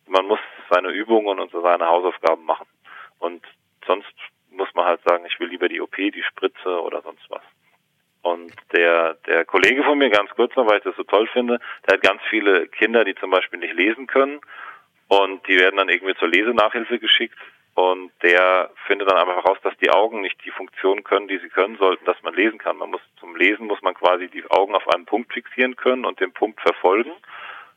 [0.09, 0.39] Man muss
[0.69, 2.67] seine Übungen und so seine Hausaufgaben machen.
[3.19, 3.45] Und
[3.85, 4.13] sonst
[4.51, 7.43] muss man halt sagen, ich will lieber die OP, die Spritze oder sonst was.
[8.21, 11.59] Und der, der Kollege von mir, ganz kurz noch, weil ich das so toll finde,
[11.87, 14.41] der hat ganz viele Kinder, die zum Beispiel nicht lesen können
[15.07, 17.37] und die werden dann irgendwie zur Lesenachhilfe geschickt
[17.75, 21.47] und der findet dann einfach heraus, dass die Augen nicht die Funktion können, die sie
[21.47, 22.77] können sollten, dass man lesen kann.
[22.77, 26.19] Man muss zum Lesen muss man quasi die Augen auf einen Punkt fixieren können und
[26.19, 27.11] den Punkt verfolgen.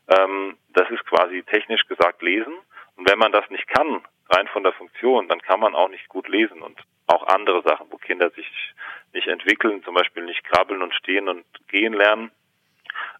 [0.09, 2.53] Ähm, das ist quasi technisch gesagt lesen.
[2.95, 6.07] Und wenn man das nicht kann, rein von der Funktion, dann kann man auch nicht
[6.09, 8.47] gut lesen und auch andere Sachen, wo Kinder sich
[9.13, 12.31] nicht entwickeln, zum Beispiel nicht krabbeln und stehen und gehen lernen,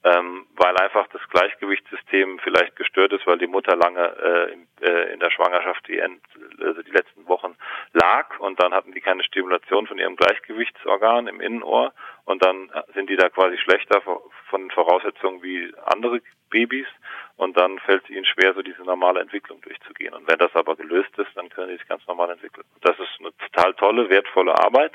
[0.04, 5.14] ähm, weil einfach das Gleichgewichtssystem vielleicht gestört ist, weil die Mutter lange äh, in, äh,
[5.14, 6.22] in der Schwangerschaft die, End,
[6.60, 7.56] also die letzten Wochen
[7.94, 11.94] lag und dann hatten die keine Stimulation von ihrem Gleichgewichtsorgan im Innenohr
[12.26, 16.88] und dann sind die da quasi schlechter von Voraussetzungen wie andere Babys
[17.36, 20.14] und dann fällt es ihnen schwer, so diese normale Entwicklung durchzugehen.
[20.14, 22.66] Und wenn das aber gelöst ist, dann können sie sich ganz normal entwickeln.
[22.82, 24.94] Das ist eine total tolle, wertvolle Arbeit,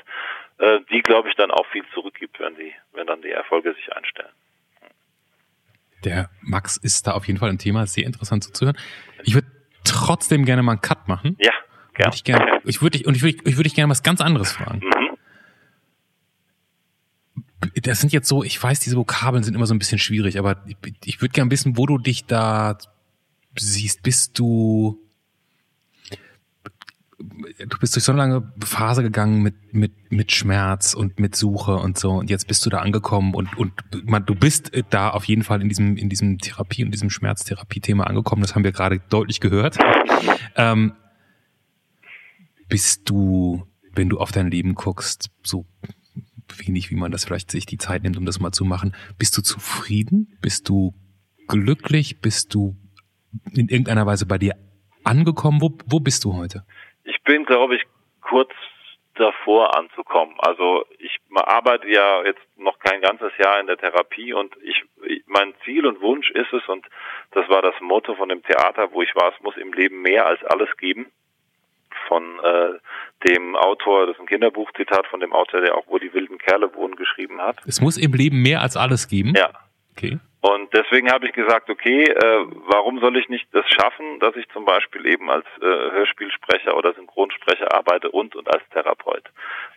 [0.59, 3.93] äh, die, glaube ich, dann auch viel zurückgibt, wenn die, wenn dann die Erfolge sich
[3.93, 4.31] einstellen.
[6.03, 8.77] Der Max ist da auf jeden Fall ein Thema, sehr interessant zuzuhören.
[9.23, 9.47] Ich würde
[9.83, 11.35] trotzdem gerne mal einen Cut machen.
[11.39, 11.51] Ja,
[11.93, 12.15] gerne.
[12.15, 14.51] Ich, gerne, ich würde dich, und ich würde ich würde dich gerne was ganz anderes
[14.51, 14.79] fragen.
[14.79, 15.17] Mhm.
[17.81, 20.63] Das sind jetzt so, ich weiß, diese Vokabeln sind immer so ein bisschen schwierig, aber
[20.65, 22.77] ich, ich würde gerne wissen, wo du dich da
[23.57, 24.01] siehst.
[24.01, 25.08] Bist du
[27.19, 31.75] du bist durch so eine lange Phase gegangen mit, mit, mit Schmerz und mit Suche
[31.75, 32.11] und so.
[32.11, 35.61] Und jetzt bist du da angekommen und, und man, du bist da auf jeden Fall
[35.61, 38.41] in diesem, in diesem Therapie und diesem Schmerztherapie-Thema angekommen.
[38.41, 39.77] Das haben wir gerade deutlich gehört.
[40.55, 40.93] Ähm,
[42.67, 45.65] bist du, wenn du auf dein Leben guckst, so
[46.57, 49.37] wenig, wie man das vielleicht sich die Zeit nimmt, um das mal zu machen, bist
[49.37, 50.37] du zufrieden?
[50.41, 50.93] Bist du
[51.47, 52.21] glücklich?
[52.21, 52.75] Bist du
[53.51, 54.55] in irgendeiner Weise bei dir
[55.03, 55.61] angekommen?
[55.61, 56.63] Wo, wo bist du heute?
[57.09, 57.83] Ich bin, glaube ich,
[58.21, 58.51] kurz
[59.15, 60.35] davor anzukommen.
[60.39, 64.83] Also ich arbeite ja jetzt noch kein ganzes Jahr in der Therapie und ich,
[65.25, 66.85] mein Ziel und Wunsch ist es und
[67.31, 70.25] das war das Motto von dem Theater, wo ich war, es muss im Leben mehr
[70.25, 71.07] als alles geben.
[72.07, 76.13] Von äh, dem Autor, das ist ein Kinderbuchzitat von dem Autor, der auch Wo die
[76.13, 77.57] wilden Kerle wohnen geschrieben hat.
[77.67, 79.33] Es muss im Leben mehr als alles geben.
[79.35, 79.51] Ja.
[79.91, 80.19] Okay.
[80.41, 84.47] Und deswegen habe ich gesagt, okay, äh, warum soll ich nicht das schaffen, dass ich
[84.49, 89.23] zum Beispiel eben als äh, Hörspielsprecher oder Synchronsprecher arbeite und und als Therapeut.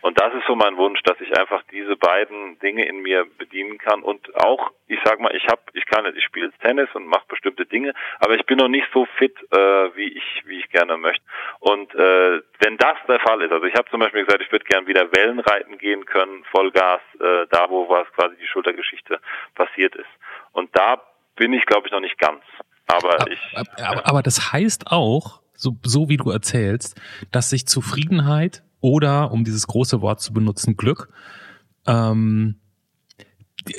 [0.01, 3.77] Und das ist so mein Wunsch, dass ich einfach diese beiden Dinge in mir bedienen
[3.77, 7.25] kann und auch, ich sag mal, ich habe, ich kann, ich spiele Tennis und mache
[7.27, 9.57] bestimmte Dinge, aber ich bin noch nicht so fit, äh,
[9.95, 11.23] wie ich wie ich gerne möchte.
[11.59, 14.65] Und äh, wenn das der Fall ist, also ich habe zum Beispiel gesagt, ich würde
[14.65, 19.19] gerne wieder Wellen reiten gehen können, Vollgas, äh, da wo was quasi die Schultergeschichte
[19.55, 20.07] passiert ist.
[20.53, 21.01] Und da
[21.35, 22.41] bin ich, glaube ich, noch nicht ganz.
[22.87, 23.39] Aber, aber ich.
[23.77, 26.99] Aber, aber das heißt auch, so, so wie du erzählst,
[27.31, 31.09] dass sich Zufriedenheit oder, um dieses große Wort zu benutzen, Glück,
[31.87, 32.59] ähm,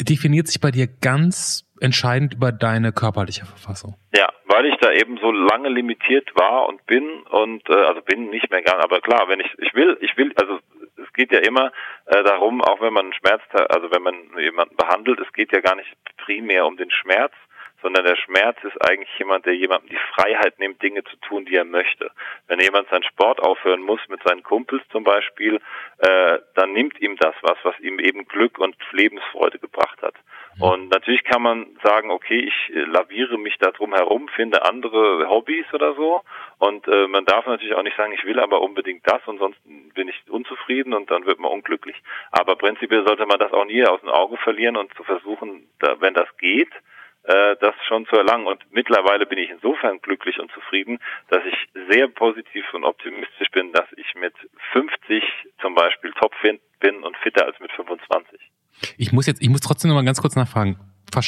[0.00, 3.96] definiert sich bei dir ganz entscheidend über deine körperliche Verfassung.
[4.16, 8.30] Ja, weil ich da eben so lange limitiert war und bin und äh, also bin
[8.30, 10.58] nicht mehr gern, aber klar, wenn ich ich will, ich will, also
[10.96, 11.72] es geht ja immer
[12.06, 15.76] äh, darum, auch wenn man Schmerz, also wenn man jemanden behandelt, es geht ja gar
[15.76, 15.94] nicht
[16.24, 17.32] primär um den Schmerz,
[17.84, 21.54] sondern der Schmerz ist eigentlich jemand, der jemandem die Freiheit nimmt, Dinge zu tun, die
[21.54, 22.10] er möchte.
[22.48, 25.60] Wenn jemand seinen Sport aufhören muss mit seinen Kumpels zum Beispiel,
[25.98, 30.14] äh, dann nimmt ihm das was, was ihm eben Glück und Lebensfreude gebracht hat.
[30.60, 35.28] Und natürlich kann man sagen, okay, ich äh, laviere mich da drum herum, finde andere
[35.28, 36.22] Hobbys oder so.
[36.58, 39.58] Und äh, man darf natürlich auch nicht sagen, ich will aber unbedingt das und sonst
[39.92, 41.96] bin ich unzufrieden und dann wird man unglücklich.
[42.30, 46.00] Aber prinzipiell sollte man das auch nie aus dem Auge verlieren und zu versuchen, da,
[46.00, 46.72] wenn das geht,
[47.24, 48.46] äh, das schon zu erlangen.
[48.46, 50.98] Und mittlerweile bin ich insofern glücklich und zufrieden,
[51.28, 51.56] dass ich
[51.90, 54.34] sehr positiv und optimistisch bin, dass ich mit
[54.72, 55.22] 50
[55.60, 58.40] zum Beispiel topfit bin und fitter als mit 25.
[58.98, 60.78] Ich muss jetzt, ich muss trotzdem noch mal ganz kurz nachfragen.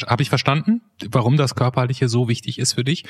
[0.07, 3.05] Habe ich verstanden, warum das Körperliche so wichtig ist für dich?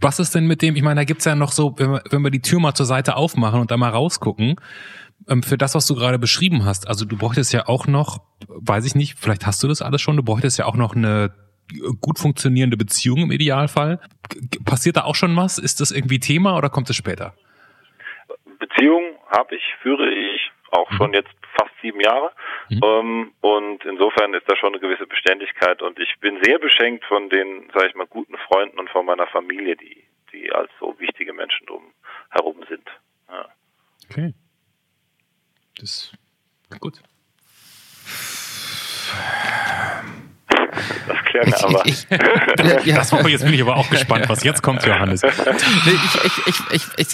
[0.00, 2.22] Was ist denn mit dem, ich meine, da gibt's ja noch so, wenn wir, wenn
[2.22, 4.56] wir die Tür mal zur Seite aufmachen und da mal rausgucken,
[5.28, 8.84] ähm, für das, was du gerade beschrieben hast, also du bräuchtest ja auch noch, weiß
[8.84, 11.32] ich nicht, vielleicht hast du das alles schon, du bräuchtest ja auch noch eine
[12.00, 14.00] gut funktionierende Beziehung im Idealfall.
[14.64, 15.58] Passiert da auch schon was?
[15.58, 17.34] Ist das irgendwie Thema oder kommt es später?
[18.58, 22.32] Beziehung habe ich, führe ich auch schon jetzt fast sieben Jahre.
[22.68, 22.80] Mhm.
[22.82, 27.28] Ähm, und insofern ist da schon eine gewisse Beständigkeit und ich bin sehr beschenkt von
[27.30, 31.32] den, sage ich mal, guten Freunden und von meiner Familie, die, die als so wichtige
[31.32, 31.92] Menschen drum
[32.30, 32.88] herum sind.
[33.28, 33.46] Ja.
[34.10, 34.34] Okay.
[35.78, 36.12] Das
[36.80, 37.02] gut.
[41.44, 41.86] Wir aber.
[41.86, 45.22] Ich, ich, ja, das jetzt bin ich aber auch gespannt, was jetzt kommt, Johannes.
[45.22, 45.30] Nee,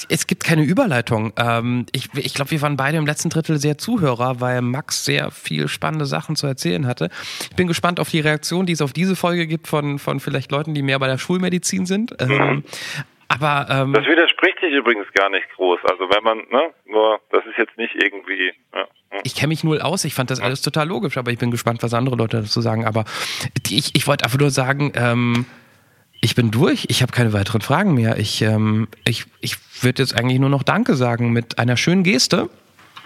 [0.09, 1.33] es gibt keine Überleitung.
[1.37, 5.31] Ähm, ich ich glaube, wir waren beide im letzten Drittel sehr Zuhörer, weil Max sehr
[5.31, 7.11] viel spannende Sachen zu erzählen hatte.
[7.51, 10.51] Ich bin gespannt auf die Reaktion, die es auf diese Folge gibt von, von vielleicht
[10.53, 12.15] Leuten, die mehr bei der Schulmedizin sind.
[12.21, 12.65] Ähm, mhm.
[13.33, 15.81] Aber ähm, das widerspricht sich übrigens gar nicht groß.
[15.91, 18.53] Also wenn man, ne, nur das ist jetzt nicht irgendwie.
[18.75, 18.87] Ja.
[19.25, 21.83] Ich kenne mich null aus, ich fand das alles total logisch, aber ich bin gespannt,
[21.83, 22.87] was andere Leute dazu sagen.
[22.87, 23.05] Aber
[23.69, 25.47] ich, ich wollte einfach nur sagen, ähm,
[26.21, 28.19] ich bin durch, ich habe keine weiteren Fragen mehr.
[28.19, 32.49] Ich, ähm, ich, ich würde jetzt eigentlich nur noch Danke sagen mit einer schönen Geste.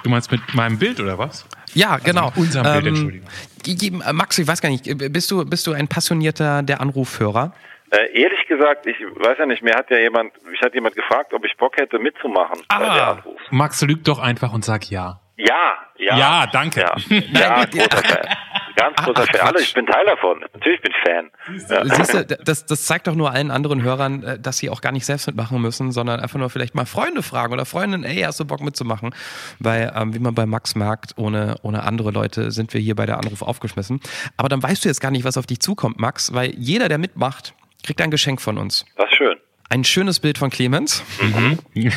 [0.02, 1.46] Du meinst mit meinem Bild oder was?
[1.74, 2.26] Ja, also genau.
[2.26, 3.22] Mit unserem Bild, ähm,
[3.64, 4.16] Entschuldigung.
[4.16, 7.52] Max, ich weiß gar nicht, bist du, bist du ein passionierter der Anrufhörer?
[7.90, 11.32] Äh, ehrlich gesagt, ich weiß ja nicht, mir hat ja jemand, mich hat jemand gefragt,
[11.32, 13.40] ob ich Bock hätte mitzumachen ah, bei der Anruf.
[13.50, 15.20] Max, lüg doch einfach und sag ja.
[15.36, 16.18] Ja, ja.
[16.18, 16.80] Ja, danke.
[16.80, 16.96] Ja,
[17.32, 18.36] ja großer Fan.
[18.76, 19.48] Ganz großer Ach, Fan.
[19.48, 20.40] Alle, ich bin Teil davon.
[20.54, 21.30] Natürlich bin ich Fan.
[21.68, 21.96] Ja.
[21.96, 24.92] Siehst du, das, das zeigt doch nur allen anderen Hörern, äh, dass sie auch gar
[24.92, 28.40] nicht selbst mitmachen müssen, sondern einfach nur vielleicht mal Freunde fragen oder Freundinnen, ey, hast
[28.40, 29.14] du Bock mitzumachen?
[29.58, 33.06] Weil, ähm, wie man bei Max merkt, ohne, ohne andere Leute sind wir hier bei
[33.06, 34.00] der Anruf aufgeschmissen.
[34.36, 36.98] Aber dann weißt du jetzt gar nicht, was auf dich zukommt, Max, weil jeder, der
[36.98, 37.54] mitmacht,
[37.86, 38.84] kriegt ein Geschenk von uns.
[38.96, 39.36] Das ist schön.
[39.68, 41.02] Ein schönes Bild von Clemens.
[41.20, 41.58] Mhm.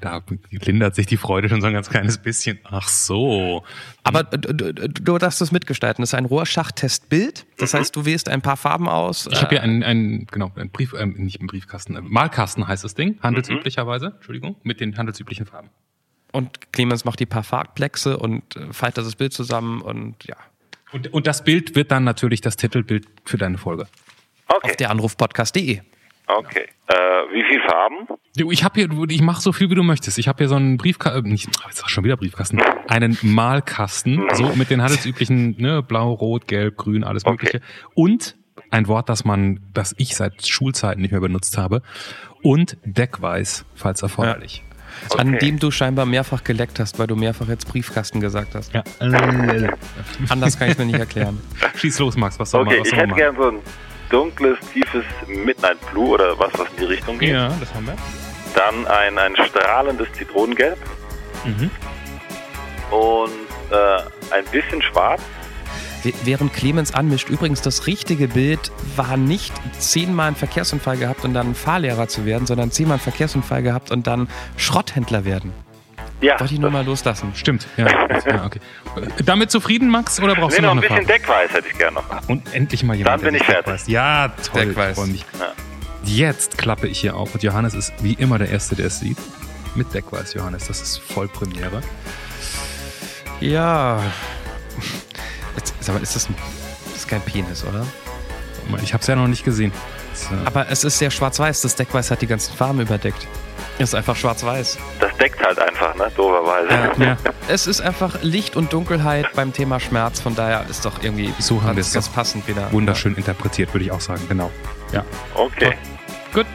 [0.00, 2.60] da lindert sich die Freude schon so ein ganz kleines bisschen.
[2.64, 3.64] Ach so.
[4.04, 6.02] Aber du, du, darfst es mitgestalten.
[6.02, 7.46] Das ist ein Rohrschachtestbild.
[7.58, 7.78] Das mhm.
[7.78, 9.28] heißt, du wählst ein paar Farben aus.
[9.32, 12.84] Ich habe hier einen, einen, genau, einen Brief, äh, nicht einen Briefkasten, äh, Malkasten heißt
[12.84, 15.70] das Ding, handelsüblicherweise, Entschuldigung, mit den handelsüblichen Farben.
[16.30, 20.36] Und Clemens macht die paar Farbplexe und äh, faltet das Bild zusammen und ja.
[20.92, 23.88] Und, und das Bild wird dann natürlich das Titelbild für deine Folge.
[24.48, 24.70] Okay.
[24.70, 25.80] Auf der Anrufpodcast.de.
[26.28, 26.66] Okay.
[26.88, 28.06] Äh, wie viel Farben?
[28.34, 30.18] Ich habe hier, ich mache so viel wie du möchtest.
[30.18, 34.16] Ich habe hier so einen Briefkasten, äh, nicht, jetzt ist schon wieder Briefkasten, einen Malkasten,
[34.16, 34.34] mhm.
[34.34, 37.32] so mit den handelsüblichen, ne, blau, rot, gelb, grün, alles okay.
[37.32, 37.60] mögliche.
[37.94, 38.36] Und
[38.70, 41.82] ein Wort, das man, das ich seit Schulzeiten nicht mehr benutzt habe.
[42.42, 44.58] Und Deckweiß, falls erforderlich.
[44.58, 44.62] Ja.
[45.10, 45.20] Okay.
[45.20, 48.72] An dem du scheinbar mehrfach geleckt hast, weil du mehrfach jetzt Briefkasten gesagt hast.
[48.72, 48.82] Ja.
[50.28, 51.40] Anders kann ich mir nicht erklären.
[51.76, 53.58] Schieß los, Max, was soll okay, man was ich hätte gerne so ein
[54.10, 57.30] dunkles, tiefes Midnight Blue oder was, was in die Richtung geht.
[57.30, 57.96] Ja, das haben wir.
[58.54, 60.78] Dann ein, ein strahlendes Zitronengelb.
[61.44, 61.70] Mhm.
[62.90, 63.30] Und
[63.70, 65.20] äh, ein bisschen schwarz.
[66.24, 71.54] Während Clemens anmischt, übrigens das richtige Bild war nicht zehnmal einen Verkehrsunfall gehabt und dann
[71.54, 75.52] Fahrlehrer zu werden, sondern zehnmal einen Verkehrsunfall gehabt und dann Schrotthändler werden.
[76.20, 76.40] Ja.
[76.40, 77.32] Wollte ich nur mal loslassen.
[77.34, 77.86] Stimmt, ja.
[78.26, 78.60] ja okay.
[79.24, 81.96] Damit zufrieden, Max, oder brauchst nee, du noch, noch ein bisschen Deckweiß hätte ich gerne
[81.96, 82.28] noch.
[82.28, 83.16] Und endlich mal jemand.
[83.16, 83.72] Dann bin ich fertig.
[83.72, 83.86] Weiß.
[83.86, 84.74] Ja, toll.
[85.06, 85.24] Mich.
[85.38, 85.52] Ja.
[86.04, 89.18] Jetzt klappe ich hier auf und Johannes ist wie immer der Erste, der es sieht.
[89.74, 90.68] Mit Deckweiß, Johannes.
[90.68, 91.82] Das ist Vollpremiere.
[93.40, 94.00] Ja.
[95.56, 96.34] Jetzt, sag mal, ist das, ein,
[96.86, 97.84] das ist kein Penis, oder?
[98.82, 99.72] Ich habe es ja noch nicht gesehen.
[100.30, 101.60] Äh Aber es ist sehr schwarz-weiß.
[101.60, 103.26] Das Deckweiß hat die ganzen Farben überdeckt.
[103.78, 104.78] Ist einfach schwarz-weiß.
[105.00, 106.10] Das deckt halt einfach, ne?
[106.16, 106.68] Doverweise.
[106.70, 107.16] Ja, ja.
[107.48, 111.62] Es ist einfach Licht und Dunkelheit beim Thema Schmerz, von daher ist doch irgendwie so
[111.62, 112.72] haben wir es ganz passend wieder.
[112.72, 113.18] Wunderschön ja.
[113.18, 114.50] interpretiert, würde ich auch sagen, genau.
[114.92, 115.04] Ja.
[115.34, 115.74] Okay.
[116.32, 116.46] Gut.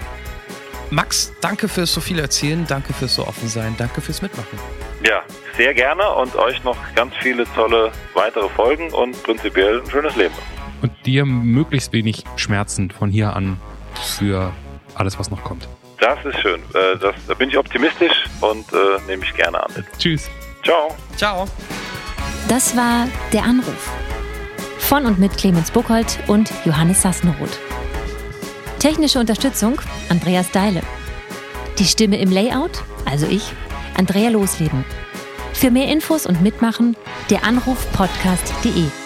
[0.89, 4.59] Max, danke fürs so viel erzählen, danke fürs so offen sein, danke fürs Mitmachen.
[5.05, 5.21] Ja,
[5.55, 10.33] sehr gerne und euch noch ganz viele tolle weitere Folgen und prinzipiell ein schönes Leben.
[10.81, 13.57] Und dir möglichst wenig Schmerzen von hier an
[14.17, 14.51] für
[14.95, 15.67] alles, was noch kommt.
[16.01, 16.59] Das ist schön.
[16.73, 19.85] Äh, das, da bin ich optimistisch und äh, nehme ich gerne an.
[19.99, 20.29] Tschüss.
[20.63, 20.97] Ciao.
[21.15, 21.45] Ciao.
[22.49, 23.89] Das war der Anruf.
[24.79, 27.59] Von und mit Clemens Buchholz und Johannes Sassenroth.
[28.79, 29.79] Technische Unterstützung
[30.09, 30.81] Andreas Deile.
[31.77, 33.43] Die Stimme im Layout, also ich,
[33.95, 34.83] Andrea Losleben.
[35.53, 36.97] Für mehr Infos und Mitmachen
[37.29, 39.00] der Anruf podcast.de.